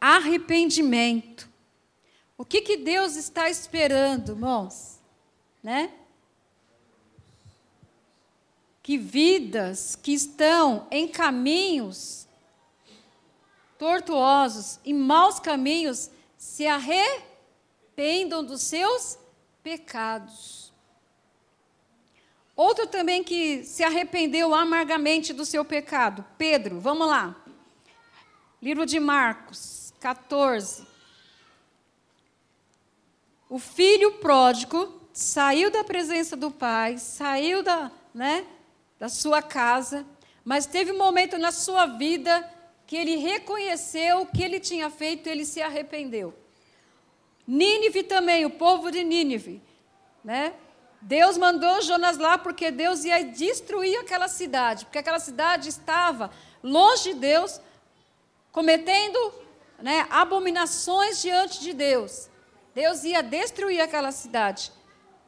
[0.00, 1.46] Arrependimento.
[2.38, 4.98] O que, que Deus está esperando, irmãos?
[5.62, 5.92] Né?
[8.82, 12.26] Que vidas que estão em caminhos
[13.78, 19.18] tortuosos, em maus caminhos, se arrependam dos seus
[19.62, 20.72] pecados.
[22.54, 27.34] Outro também que se arrependeu amargamente do seu pecado, Pedro, vamos lá.
[28.60, 30.86] Livro de Marcos, 14.
[33.48, 38.46] O filho pródigo saiu da presença do pai, saiu da, né,
[38.98, 40.06] da sua casa,
[40.44, 42.48] mas teve um momento na sua vida
[42.86, 46.41] que ele reconheceu o que ele tinha feito ele se arrependeu.
[47.46, 49.62] Nínive também, o povo de Nínive,
[50.24, 50.54] né?
[51.00, 56.30] Deus mandou Jonas lá porque Deus ia destruir aquela cidade, porque aquela cidade estava
[56.62, 57.60] longe de Deus,
[58.52, 59.34] cometendo
[59.80, 62.30] né, abominações diante de Deus.
[62.72, 64.70] Deus ia destruir aquela cidade.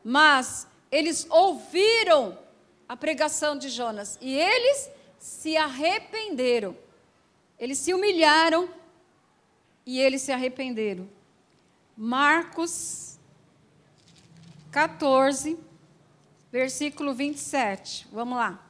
[0.05, 2.39] Mas eles ouviram
[2.89, 4.89] a pregação de Jonas e eles
[5.19, 6.77] se arrependeram.
[7.59, 8.69] Eles se humilharam
[9.85, 11.09] e eles se arrependeram.
[11.97, 13.19] Marcos
[14.73, 15.57] 14,
[16.51, 18.09] versículo 27.
[18.13, 18.61] Vamos lá.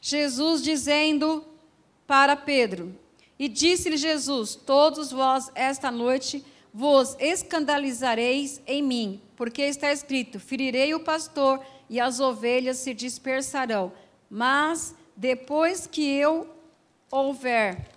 [0.00, 1.44] Jesus dizendo
[2.06, 2.94] para Pedro:
[3.38, 10.92] E disse-lhe Jesus: Todos vós esta noite vos escandalizareis em mim, porque está escrito: Ferirei
[10.92, 13.92] o pastor e as ovelhas se dispersarão.
[14.28, 16.52] Mas depois que eu
[17.08, 17.93] houver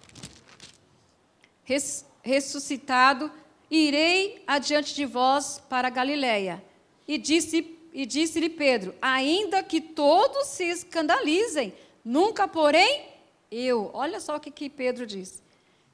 [2.21, 3.31] ressuscitado,
[3.69, 6.63] irei adiante de vós para Galiléia.
[7.07, 11.73] E disse e disse-lhe Pedro: Ainda que todos se escandalizem,
[12.05, 13.05] nunca, porém,
[13.51, 13.89] eu.
[13.91, 15.41] Olha só o que, que Pedro diz.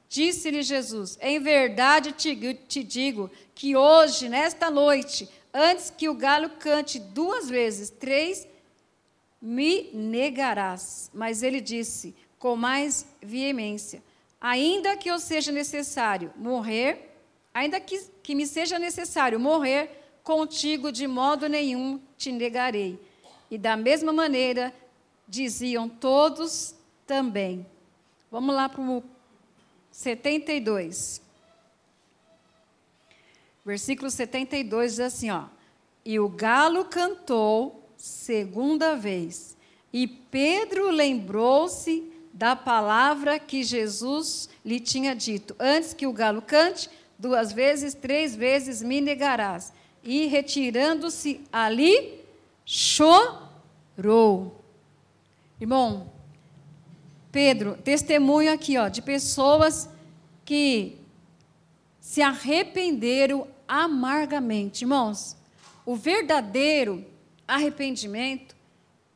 [0.08, 2.36] Disse-lhe Jesus: Em verdade te,
[2.68, 8.46] te digo que hoje, nesta noite, antes que o galo cante duas vezes, três,
[9.40, 11.10] me negarás.
[11.14, 14.02] Mas ele disse com mais veemência:
[14.44, 17.16] ainda que eu seja necessário morrer,
[17.54, 23.00] ainda que, que me seja necessário morrer, contigo de modo nenhum te negarei.
[23.50, 24.70] E da mesma maneira
[25.26, 26.74] diziam todos
[27.06, 27.66] também.
[28.30, 29.02] Vamos lá para o
[29.90, 31.22] 72.
[33.64, 35.44] Versículo 72 diz assim, ó:
[36.04, 39.56] E o galo cantou segunda vez,
[39.90, 46.90] e Pedro lembrou-se da palavra que Jesus lhe tinha dito: Antes que o galo cante,
[47.16, 49.72] duas vezes, três vezes me negarás.
[50.02, 52.20] E retirando-se ali,
[52.66, 54.60] chorou.
[55.60, 56.12] Irmão,
[57.30, 59.88] Pedro, testemunho aqui, ó, de pessoas
[60.44, 60.98] que
[62.00, 64.84] se arrependeram amargamente.
[64.84, 65.36] Irmãos,
[65.86, 67.04] o verdadeiro
[67.46, 68.56] arrependimento,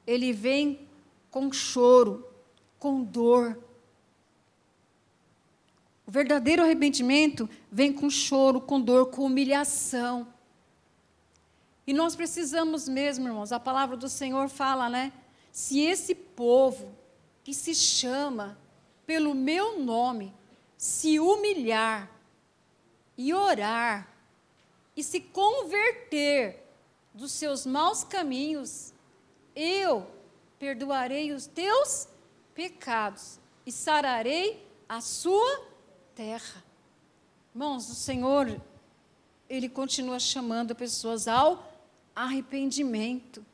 [0.07, 0.89] ele vem
[1.31, 2.28] com choro,
[2.79, 3.59] com dor.
[6.07, 10.27] O verdadeiro arrependimento vem com choro, com dor, com humilhação.
[11.87, 15.13] E nós precisamos mesmo, irmãos, a palavra do Senhor fala, né?
[15.51, 16.95] Se esse povo
[17.43, 18.59] que se chama
[19.07, 20.35] pelo meu nome
[20.77, 22.11] se humilhar
[23.17, 24.09] e orar
[24.97, 26.63] e se converter
[27.13, 28.93] dos seus maus caminhos,
[29.57, 30.07] eu
[30.59, 32.18] perdoarei os teus pecados
[33.65, 35.65] e sararei a sua
[36.13, 36.65] terra.
[37.55, 38.61] Irmãos, o Senhor,
[39.49, 41.73] ele continua chamando pessoas ao
[42.17, 43.47] arrependimento.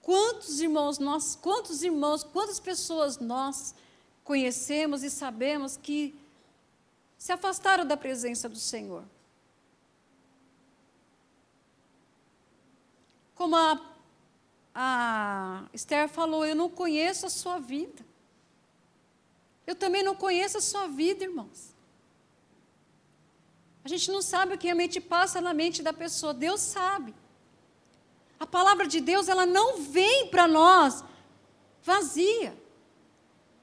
[0.00, 3.74] Quantos irmãos nós, quantos irmãos, quantas pessoas nós
[4.22, 6.18] conhecemos e sabemos que
[7.18, 9.04] se afastaram da presença do Senhor?
[13.34, 13.93] Como a,
[14.74, 18.04] a Esther falou, eu não conheço a sua vida.
[19.66, 21.72] Eu também não conheço a sua vida, irmãos.
[23.84, 27.14] A gente não sabe o que realmente passa na mente da pessoa, Deus sabe.
[28.40, 31.04] A palavra de Deus, ela não vem para nós
[31.82, 32.56] vazia.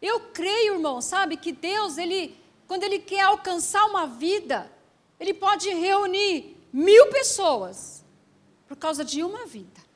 [0.02, 2.38] Eu creio, irmão, sabe, que Deus, ele,
[2.68, 4.72] quando Ele quer alcançar uma vida,
[5.20, 8.04] Ele pode reunir mil pessoas
[8.68, 9.91] por causa de uma vida.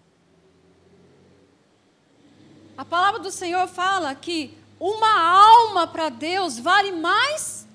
[2.78, 7.66] A palavra do Senhor fala que uma alma para Deus vale mais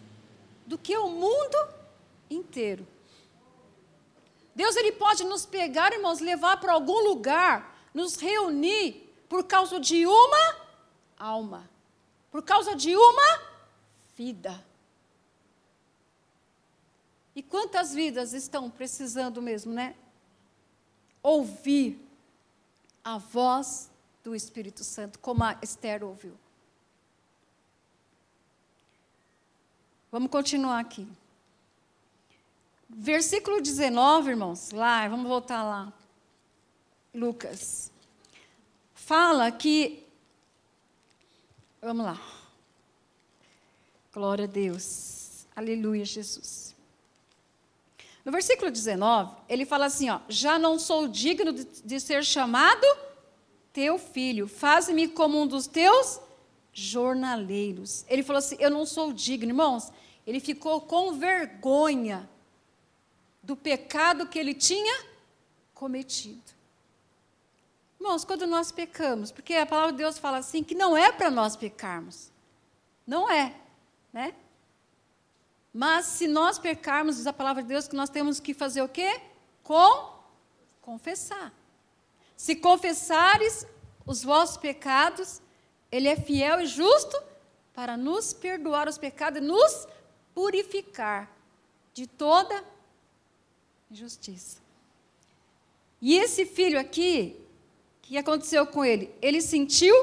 [0.66, 1.56] do que o mundo
[2.30, 2.86] inteiro.
[4.54, 10.06] Deus ele pode nos pegar, irmãos, levar para algum lugar, nos reunir por causa de
[10.06, 10.56] uma
[11.18, 11.68] alma,
[12.30, 13.40] por causa de uma
[14.14, 14.62] vida.
[17.34, 19.94] E quantas vidas estão precisando mesmo, né?
[21.22, 21.98] Ouvir
[23.02, 23.89] a voz
[24.22, 26.34] do Espírito Santo, como a Esther ouviu.
[30.12, 31.06] Vamos continuar aqui.
[32.88, 35.92] Versículo 19, irmãos, lá, vamos voltar lá.
[37.14, 37.90] Lucas.
[38.94, 40.04] Fala que.
[41.80, 42.20] Vamos lá.
[44.12, 45.46] Glória a Deus.
[45.54, 46.74] Aleluia, Jesus.
[48.24, 52.86] No versículo 19, ele fala assim: ó, já não sou digno de, de ser chamado
[53.72, 56.20] teu filho, faze-me como um dos teus
[56.72, 58.04] jornaleiros.
[58.08, 59.92] Ele falou assim: eu não sou digno, irmãos.
[60.26, 62.28] Ele ficou com vergonha
[63.42, 65.04] do pecado que ele tinha
[65.74, 66.42] cometido.
[67.98, 71.30] Irmãos, quando nós pecamos, porque a palavra de Deus fala assim que não é para
[71.30, 72.30] nós pecarmos.
[73.06, 73.54] Não é,
[74.12, 74.34] né?
[75.72, 78.88] Mas se nós pecarmos, diz a palavra de Deus que nós temos que fazer o
[78.88, 79.20] quê?
[79.62, 80.18] Com
[80.80, 81.52] confessar.
[82.40, 83.66] Se confessares
[84.06, 85.42] os vossos pecados,
[85.92, 87.14] ele é fiel e justo
[87.74, 89.86] para nos perdoar os pecados e nos
[90.34, 91.30] purificar
[91.92, 92.64] de toda
[93.90, 94.58] Injustiça.
[96.00, 97.36] E esse filho aqui,
[97.98, 99.14] o que aconteceu com ele?
[99.20, 99.94] Ele sentiu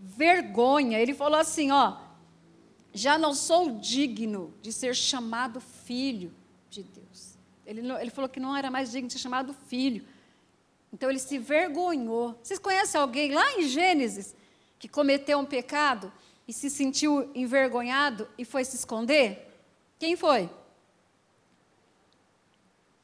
[0.00, 0.98] vergonha.
[0.98, 1.98] Ele falou assim: Ó,
[2.92, 6.34] já não sou digno de ser chamado filho
[6.68, 7.38] de Deus.
[7.64, 10.04] Ele, ele falou que não era mais digno de ser chamado filho.
[10.96, 12.34] Então ele se vergonhou.
[12.42, 14.34] Vocês conhecem alguém lá em Gênesis
[14.78, 16.10] que cometeu um pecado
[16.48, 19.46] e se sentiu envergonhado e foi se esconder?
[19.98, 20.48] Quem foi?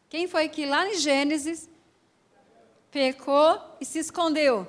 [0.08, 1.68] Quem foi que lá em Gênesis
[2.90, 4.66] pecou e se escondeu?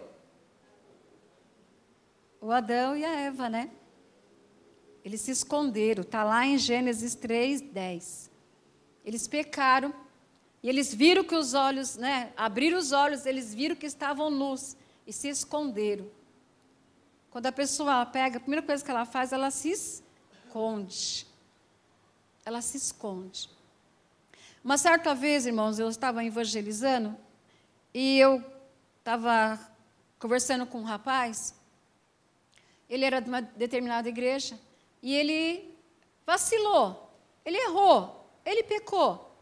[2.42, 3.72] O Adão e a Eva, né?
[5.02, 8.30] Eles se esconderam, está lá em Gênesis 3, 10.
[9.06, 9.96] Eles pecaram
[10.64, 12.32] e eles viram que os olhos, né?
[12.38, 16.10] Abriram os olhos, eles viram que estavam nus e se esconderam.
[17.30, 21.28] Quando a pessoa pega, a primeira coisa que ela faz, ela se esconde.
[22.46, 23.50] Ela se esconde.
[24.64, 27.18] Uma certa vez, irmãos, eu estava evangelizando
[27.94, 28.42] e eu
[29.00, 29.60] estava
[30.18, 31.54] conversando com um rapaz.
[32.90, 34.58] Ele era de uma determinada igreja
[35.02, 35.76] e ele
[36.26, 37.12] vacilou,
[37.44, 39.33] ele errou, ele pecou.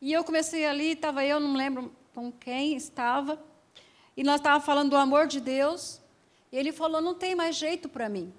[0.00, 3.42] E eu comecei ali, estava eu, não lembro com quem estava,
[4.16, 6.00] e nós estávamos falando do amor de Deus,
[6.50, 8.32] e ele falou: não tem mais jeito para mim.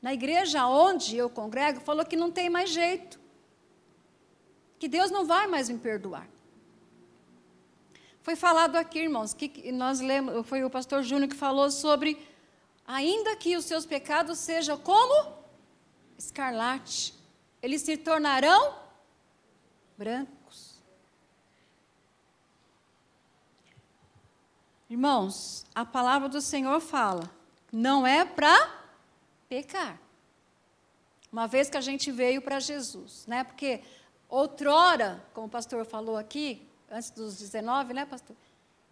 [0.00, 3.18] Na igreja onde eu congrego, falou que não tem mais jeito
[4.78, 6.28] que Deus não vai mais me perdoar.
[8.22, 12.18] Foi falado aqui, irmãos, que nós lemos, foi o pastor Júnior que falou sobre
[12.86, 15.32] ainda que os seus pecados sejam como
[16.18, 17.14] escarlate,
[17.62, 18.74] eles se tornarão
[19.96, 20.35] brancos.
[24.88, 27.30] Irmãos, a palavra do Senhor fala,
[27.72, 28.54] não é para
[29.48, 29.98] pecar.
[31.32, 33.42] Uma vez que a gente veio para Jesus, né?
[33.44, 33.82] Porque
[34.28, 38.36] Outrora, como o pastor falou aqui, antes dos 19, né, pastor?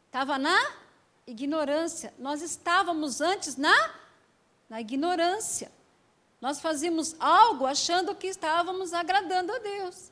[0.07, 0.59] Estava na
[1.27, 2.13] ignorância.
[2.19, 3.95] Nós estávamos antes na,
[4.69, 5.73] na ignorância.
[6.41, 10.11] Nós fazíamos algo achando que estávamos agradando a Deus.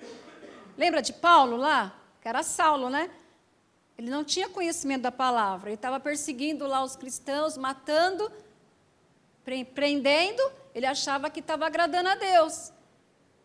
[0.77, 1.95] Lembra de Paulo lá?
[2.21, 3.11] Que era Saulo, né?
[3.97, 5.69] Ele não tinha conhecimento da palavra.
[5.71, 8.31] Ele estava perseguindo lá os cristãos, matando,
[9.75, 10.43] prendendo.
[10.75, 12.73] Ele achava que estava agradando a Deus.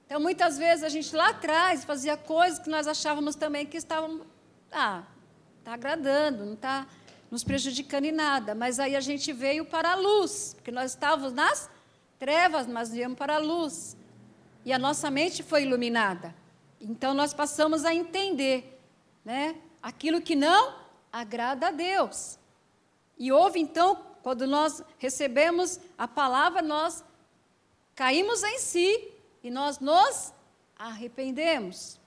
[0.05, 4.21] Então, muitas vezes, a gente lá atrás fazia coisas que nós achávamos também que estavam.
[4.71, 5.03] Ah,
[5.59, 6.87] está agradando, não está
[7.29, 8.55] nos prejudicando em nada.
[8.55, 11.69] Mas aí a gente veio para a luz, porque nós estávamos nas
[12.17, 13.97] trevas, mas viemos para a luz.
[14.65, 16.33] E a nossa mente foi iluminada.
[16.79, 18.79] Então nós passamos a entender
[19.25, 19.55] né,
[19.87, 20.75] aquilo que não
[21.13, 22.37] agrada a Deus.
[23.17, 27.05] E houve então, quando nós recebemos a palavra, nós
[27.95, 29.09] caímos em si
[29.41, 30.33] e nós nos
[30.77, 31.97] arrependemos.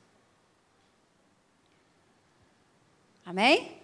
[3.24, 3.80] Amém?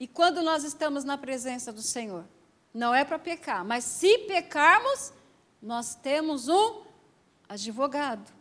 [0.00, 2.24] E quando nós estamos na presença do Senhor?
[2.72, 5.12] Não é para pecar, mas se pecarmos,
[5.60, 6.84] nós temos um
[7.46, 8.37] advogado.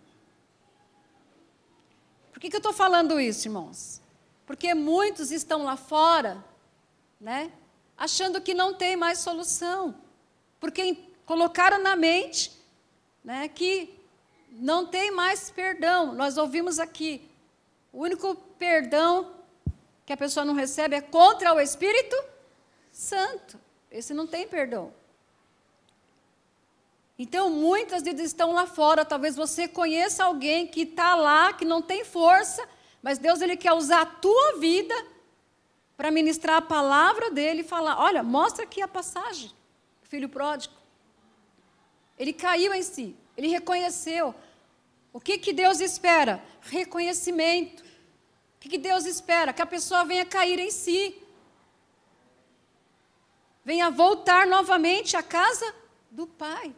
[2.37, 3.99] Por que, que eu estou falando isso, irmãos?
[4.45, 6.37] Porque muitos estão lá fora,
[7.19, 7.51] né,
[7.97, 9.95] achando que não tem mais solução.
[10.59, 12.51] Porque colocaram na mente
[13.23, 13.91] né, que
[14.51, 16.13] não tem mais perdão.
[16.13, 17.27] Nós ouvimos aqui,
[17.91, 19.33] o único perdão
[20.05, 22.15] que a pessoa não recebe é contra o Espírito
[22.91, 23.59] Santo.
[23.89, 24.93] Esse não tem perdão.
[27.19, 29.03] Então, muitas vezes estão lá fora.
[29.03, 32.67] Talvez você conheça alguém que está lá, que não tem força,
[33.01, 34.93] mas Deus ele quer usar a tua vida
[35.95, 39.51] para ministrar a palavra dele e falar: olha, mostra aqui a passagem,
[40.03, 40.75] filho pródigo.
[42.19, 44.33] Ele caiu em si, ele reconheceu.
[45.11, 46.43] O que, que Deus espera?
[46.61, 47.81] Reconhecimento.
[47.81, 49.53] O que, que Deus espera?
[49.53, 51.19] Que a pessoa venha cair em si.
[53.65, 55.73] Venha voltar novamente à casa
[56.11, 56.75] do Pai.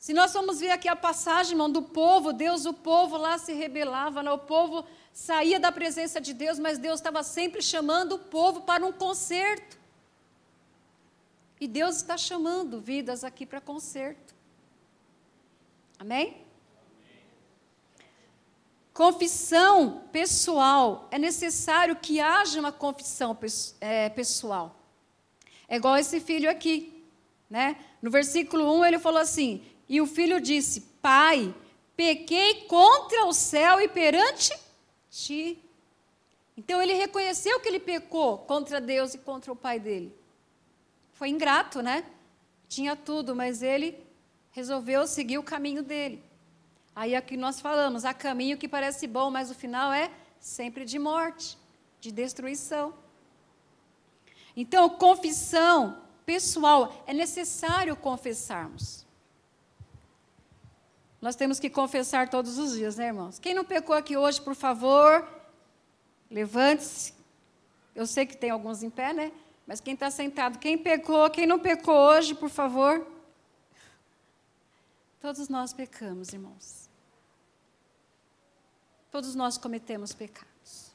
[0.00, 3.52] Se nós formos ver aqui a passagem, irmão, do povo, Deus, o povo lá se
[3.52, 4.32] rebelava, né?
[4.32, 4.82] o povo
[5.12, 9.78] saía da presença de Deus, mas Deus estava sempre chamando o povo para um conserto.
[11.60, 14.34] E Deus está chamando vidas aqui para conserto.
[15.98, 16.46] Amém?
[18.94, 21.08] Confissão pessoal.
[21.10, 23.36] É necessário que haja uma confissão
[23.78, 24.80] é, pessoal.
[25.68, 27.04] É igual esse filho aqui.
[27.50, 27.76] Né?
[28.00, 31.52] No versículo 1 ele falou assim: E o filho disse: Pai,
[31.96, 34.56] pequei contra o céu e perante
[35.10, 35.58] ti.
[36.56, 40.14] Então ele reconheceu que ele pecou contra Deus e contra o pai dele.
[41.12, 42.04] Foi ingrato, né?
[42.68, 43.98] Tinha tudo, mas ele
[44.52, 46.22] resolveu seguir o caminho dele.
[46.94, 50.98] Aí aqui nós falamos, há caminho que parece bom, mas o final é sempre de
[50.98, 51.58] morte,
[52.00, 52.94] de destruição.
[54.56, 59.09] Então, confissão pessoal, é necessário confessarmos.
[61.20, 63.38] Nós temos que confessar todos os dias, né, irmãos?
[63.38, 65.26] Quem não pecou aqui hoje, por favor,
[66.30, 67.14] levante-se.
[67.94, 69.32] Eu sei que tem alguns em pé, né?
[69.66, 73.06] Mas quem está sentado, quem pecou, quem não pecou hoje, por favor,
[75.20, 76.88] Todos nós pecamos, irmãos.
[79.10, 80.92] Todos nós cometemos pecados.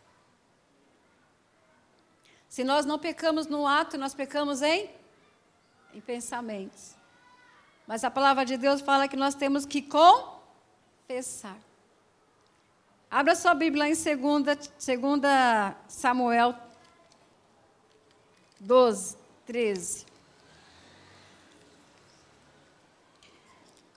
[2.49, 4.89] Se nós não pecamos no ato, nós pecamos em,
[5.93, 6.95] em pensamentos.
[7.87, 11.57] Mas a palavra de Deus fala que nós temos que confessar.
[13.09, 14.65] Abra sua Bíblia em 2
[15.87, 16.55] Samuel
[18.59, 20.05] 12, 13.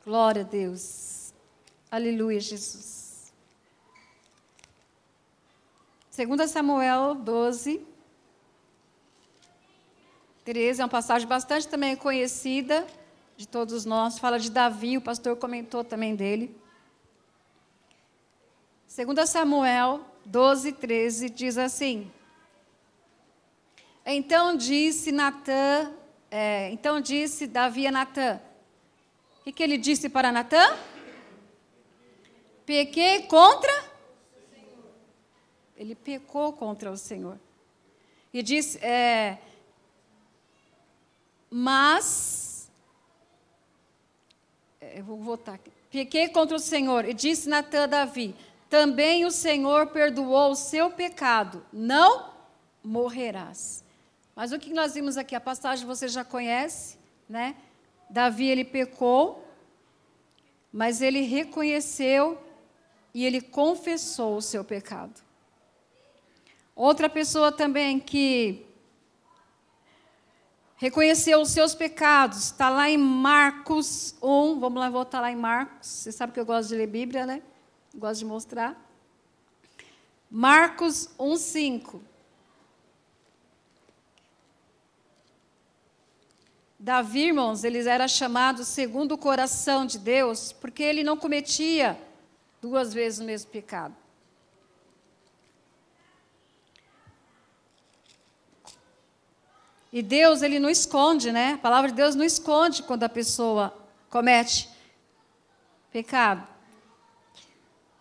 [0.05, 1.32] Glória a Deus.
[1.91, 3.32] Aleluia, Jesus.
[6.14, 7.86] 2 Samuel 12,
[10.45, 12.86] 13, é uma passagem bastante também conhecida
[13.39, 14.18] de todos nós.
[14.18, 16.55] Fala de Davi, o pastor comentou também dele.
[18.95, 22.12] 2 Samuel 12, 13 diz assim:
[24.05, 25.91] Então disse Natã,
[26.30, 28.39] é, então disse Davi a Natã:
[29.49, 30.76] que, que ele disse para Natã?
[32.66, 33.72] Pequei contra?
[35.74, 37.39] Ele pecou contra o Senhor.
[38.32, 39.39] E disse, é,
[41.51, 42.47] mas,
[44.81, 45.70] eu vou voltar aqui.
[45.91, 47.05] Pequei contra o Senhor.
[47.05, 48.35] E disse Natã a Davi:
[48.68, 52.31] Também o Senhor perdoou o seu pecado, não
[52.83, 53.85] morrerás.
[54.37, 55.35] Mas o que nós vimos aqui?
[55.35, 56.97] A passagem você já conhece,
[57.29, 57.57] né?
[58.09, 59.45] Davi ele pecou,
[60.72, 62.41] mas ele reconheceu
[63.12, 65.20] e ele confessou o seu pecado.
[66.74, 68.64] Outra pessoa também que
[70.79, 75.89] reconheceu os seus pecados, está lá em Marcos 1, vamos lá voltar lá em Marcos,
[75.89, 77.43] você sabe que eu gosto de ler Bíblia, né?
[77.95, 78.81] Gosto de mostrar.
[80.31, 82.03] Marcos 1, 5.
[86.79, 91.99] Davi, irmãos, ele era chamado segundo o coração de Deus, porque ele não cometia
[92.62, 93.97] duas vezes o mesmo pecado.
[99.99, 101.55] E Deus, ele não esconde, né?
[101.55, 103.76] A palavra de Deus não esconde quando a pessoa
[104.09, 104.70] comete
[105.90, 106.46] pecado.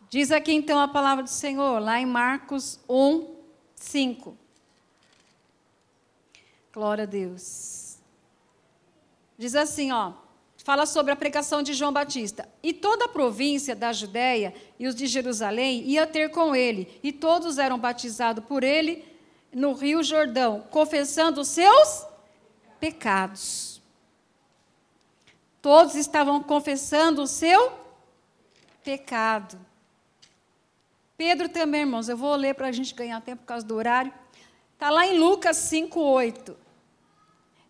[0.07, 3.35] Diz aqui então a palavra do Senhor, lá em Marcos 1,
[3.73, 4.37] 5.
[6.71, 7.97] Glória a Deus.
[9.35, 10.13] Diz assim, ó,
[10.63, 12.47] fala sobre a pregação de João Batista.
[12.61, 17.11] E toda a província da Judéia e os de Jerusalém ia ter com ele, e
[17.11, 19.03] todos eram batizados por ele
[19.58, 22.05] no Rio Jordão, confessando os seus
[22.80, 23.82] pecados.
[25.60, 27.72] Todos estavam confessando o seu
[28.84, 29.60] pecado.
[31.18, 34.14] Pedro também, irmãos, eu vou ler para a gente ganhar tempo por causa do horário.
[34.74, 36.55] Está lá em Lucas 5,8.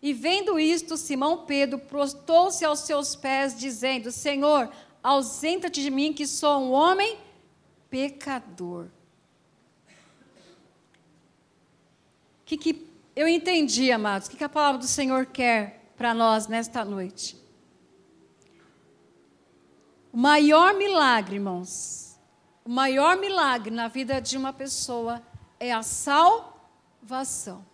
[0.02, 4.70] E vendo isto, Simão Pedro prostou-se aos seus pés, dizendo: Senhor,
[5.02, 7.16] ausenta-te de mim, que sou um homem
[7.88, 8.88] pecador.
[12.48, 14.26] Que, que eu entendi, amados?
[14.26, 17.36] O que, que a palavra do Senhor quer para nós nesta noite?
[20.12, 22.18] O maior milagre, irmãos,
[22.64, 25.22] o maior milagre na vida de uma pessoa
[25.60, 27.64] é a salvação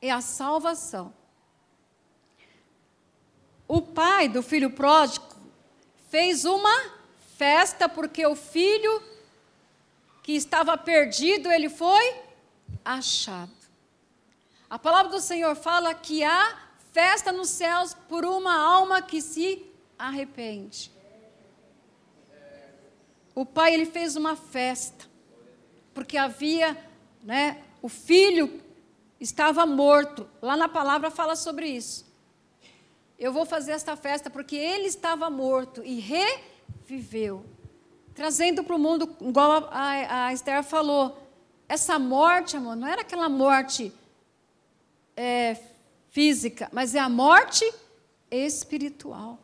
[0.00, 1.12] é a salvação.
[3.68, 5.26] O pai do filho pródigo
[6.08, 6.92] fez uma
[7.36, 9.02] festa porque o filho
[10.22, 12.14] que estava perdido, ele foi
[12.84, 13.50] achado.
[14.68, 16.58] A palavra do Senhor fala que há
[16.92, 19.66] festa nos céus por uma alma que se
[19.98, 20.92] arrepende.
[23.34, 25.08] O pai ele fez uma festa
[25.94, 26.76] porque havia,
[27.22, 28.60] né, o filho
[29.20, 30.28] estava morto.
[30.40, 32.06] Lá na palavra fala sobre isso.
[33.18, 37.44] Eu vou fazer esta festa porque ele estava morto e reviveu.
[38.14, 41.29] Trazendo para o mundo, igual a, a, Esther falou,
[41.70, 43.92] essa morte, amor, não era aquela morte
[45.16, 45.56] é,
[46.08, 47.64] física, mas é a morte
[48.28, 49.38] espiritual.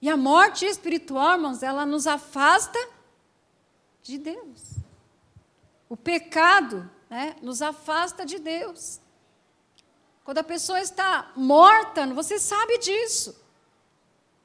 [0.00, 2.78] E a morte espiritual, irmãos, ela nos afasta
[4.00, 4.76] de Deus.
[5.88, 9.00] O pecado né, nos afasta de Deus.
[10.22, 13.34] Quando a pessoa está morta, você sabe disso.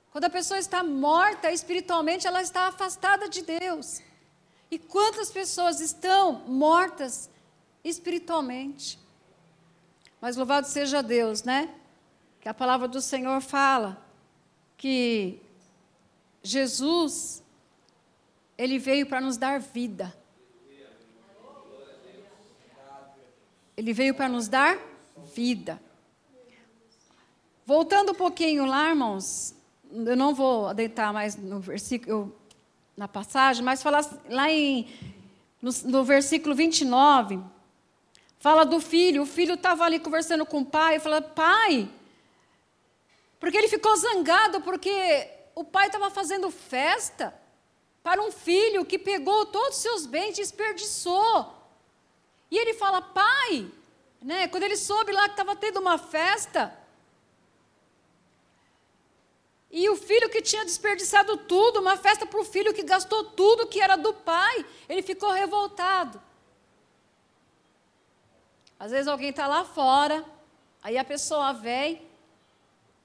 [0.09, 4.01] Quando a pessoa está morta espiritualmente, ela está afastada de Deus.
[4.73, 7.29] E quantas pessoas estão mortas
[7.83, 8.97] espiritualmente?
[10.19, 11.71] Mas louvado seja Deus, né?
[12.41, 14.03] Que a palavra do Senhor fala
[14.75, 15.39] que
[16.41, 17.43] Jesus,
[18.57, 20.11] ele veio para nos dar vida.
[23.77, 24.79] Ele veio para nos dar
[25.35, 25.79] vida.
[27.63, 29.53] Voltando um pouquinho lá, irmãos,
[29.91, 32.35] eu não vou adentrar mais no versículo,
[32.95, 34.87] na passagem, mas falar lá em,
[35.61, 37.39] no, no versículo 29,
[38.39, 39.23] fala do filho.
[39.23, 41.89] O filho estava ali conversando com o pai falou: Pai,
[43.39, 47.33] porque ele ficou zangado porque o pai estava fazendo festa
[48.03, 51.53] para um filho que pegou todos os seus bens e desperdiçou.
[52.51, 53.71] E ele fala, pai,
[54.21, 54.47] né?
[54.47, 56.77] Quando ele soube lá que estava tendo uma festa,
[59.75, 63.65] e o filho que tinha desperdiçado tudo, uma festa para o filho que gastou tudo
[63.65, 66.21] que era do pai, ele ficou revoltado.
[68.79, 70.23] Às vezes alguém está lá fora,
[70.83, 72.03] aí a pessoa vem,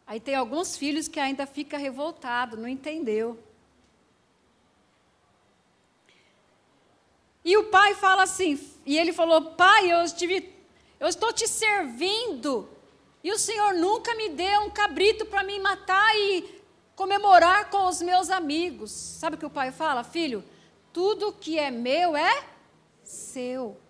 [0.07, 3.43] aí tem alguns filhos que ainda fica revoltado, não entendeu.
[7.43, 10.55] E o pai fala assim, e ele falou: Pai, eu, estive,
[11.01, 12.69] eu estou te servindo,
[13.25, 16.58] e o Senhor nunca me deu um cabrito para me matar e
[16.99, 18.91] comemorar com os meus amigos.
[18.91, 20.03] Sabe o que o pai fala?
[20.03, 20.45] Filho,
[20.93, 22.45] tudo que é meu é
[23.05, 23.81] seu.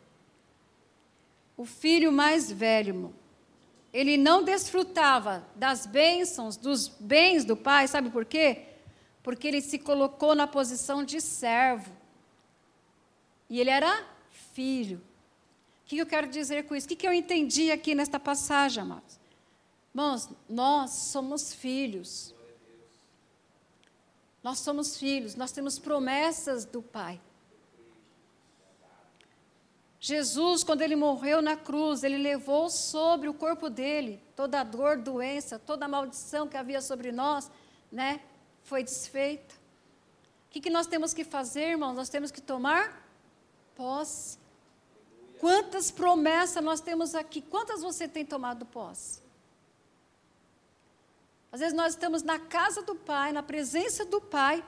[1.57, 3.15] O filho mais velho,
[3.95, 8.67] ele não desfrutava das bênçãos, dos bens do pai, sabe por quê?
[9.23, 11.91] Porque ele se colocou na posição de servo.
[13.49, 14.07] E ele era
[14.53, 14.99] filho.
[14.99, 16.87] O que eu quero dizer com isso?
[16.87, 19.19] O que eu entendi aqui nesta passagem, amados?
[19.95, 22.37] Irmãos, nós somos filhos.
[24.43, 27.20] Nós somos filhos, nós temos promessas do Pai.
[30.01, 34.99] Jesus, quando ele morreu na cruz, ele levou sobre o corpo dele toda a dor,
[34.99, 37.51] doença, toda a maldição que havia sobre nós,
[37.91, 38.20] né?
[38.62, 39.55] Foi desfeita.
[40.47, 41.95] O que, que nós temos que fazer, irmãos?
[41.95, 43.05] Nós temos que tomar
[43.74, 44.39] posse.
[45.41, 47.43] Quantas promessas nós temos aqui?
[47.43, 49.20] Quantas você tem tomado posse?
[51.51, 54.63] Às vezes nós estamos na casa do Pai, na presença do Pai,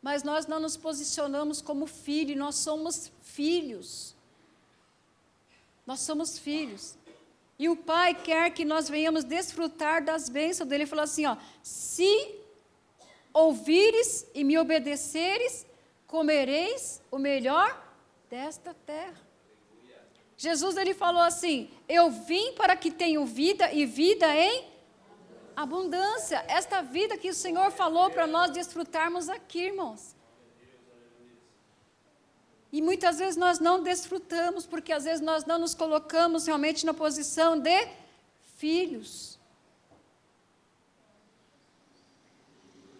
[0.00, 4.14] mas nós não nos posicionamos como filho, nós somos filhos.
[5.86, 6.96] Nós somos filhos.
[7.58, 10.82] E o Pai quer que nós venhamos desfrutar das bênçãos dele.
[10.82, 12.38] Ele falou assim: ó, se
[13.32, 15.66] ouvires e me obedeceres,
[16.06, 17.82] comereis o melhor
[18.30, 19.20] desta terra.
[20.36, 24.73] Jesus ele falou assim: Eu vim para que tenham vida e vida em
[25.56, 26.44] abundância.
[26.48, 30.14] Esta vida que o Senhor falou para nós desfrutarmos aqui, irmãos.
[32.72, 36.92] E muitas vezes nós não desfrutamos, porque às vezes nós não nos colocamos realmente na
[36.92, 37.88] posição de
[38.56, 39.38] filhos.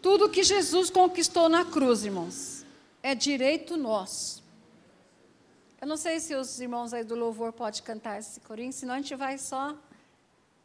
[0.00, 2.64] Tudo que Jesus conquistou na cruz, irmãos,
[3.02, 4.44] é direito nosso.
[5.80, 8.98] Eu não sei se os irmãos aí do louvor podem cantar esse corinho, senão a
[8.98, 9.76] gente vai só.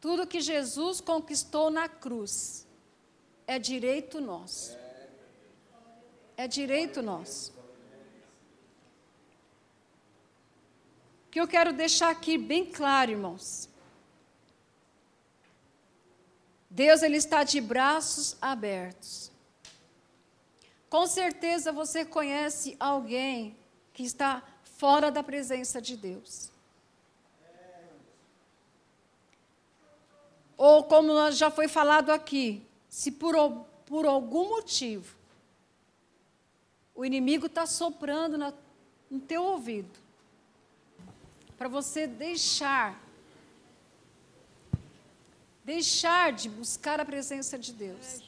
[0.00, 2.66] Tudo que Jesus conquistou na cruz
[3.46, 4.76] é direito nosso.
[6.36, 7.60] É direito nosso.
[11.30, 13.68] que eu quero deixar aqui bem claro, irmãos.
[16.68, 19.30] Deus ele está de braços abertos.
[20.88, 23.56] Com certeza você conhece alguém
[23.92, 26.50] que está fora da presença de Deus.
[30.62, 33.34] Ou como já foi falado aqui, se por,
[33.86, 35.16] por algum motivo
[36.94, 38.52] o inimigo está soprando na,
[39.10, 39.98] no teu ouvido,
[41.56, 43.02] para você deixar
[45.64, 48.22] deixar de buscar a presença de Deus.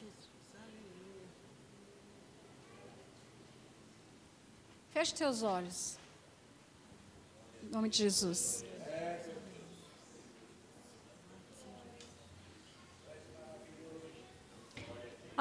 [4.90, 5.98] Feche teus olhos.
[7.62, 8.71] Em nome de Jesus.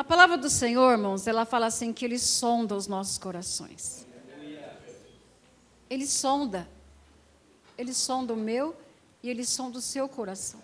[0.02, 4.08] A palavra do Senhor, irmãos, ela fala assim que ele sonda os nossos corações.
[5.88, 6.68] Ele sonda
[7.82, 8.76] ele sonda o meu
[9.24, 10.62] e ele sonda o seu coração.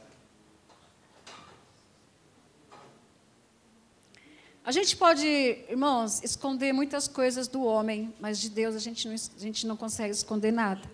[4.64, 9.16] A gente pode, irmãos, esconder muitas coisas do homem, mas de Deus a gente não,
[9.16, 10.88] a gente não consegue esconder nada.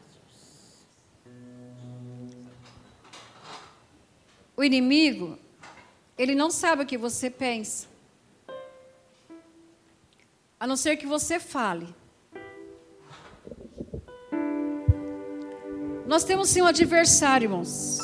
[4.56, 5.38] O inimigo,
[6.18, 7.88] ele não sabe o que você pensa,
[10.64, 11.94] a não ser que você fale.
[16.08, 18.00] Nós temos sim um adversário, irmãos.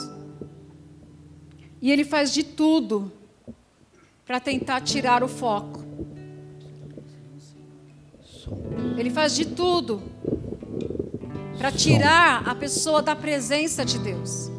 [1.81, 3.09] E ele faz de tudo
[4.25, 5.85] para tentar tirar o foco.
[8.97, 10.03] Ele faz de tudo
[11.57, 14.51] para tirar a pessoa da presença de Deus.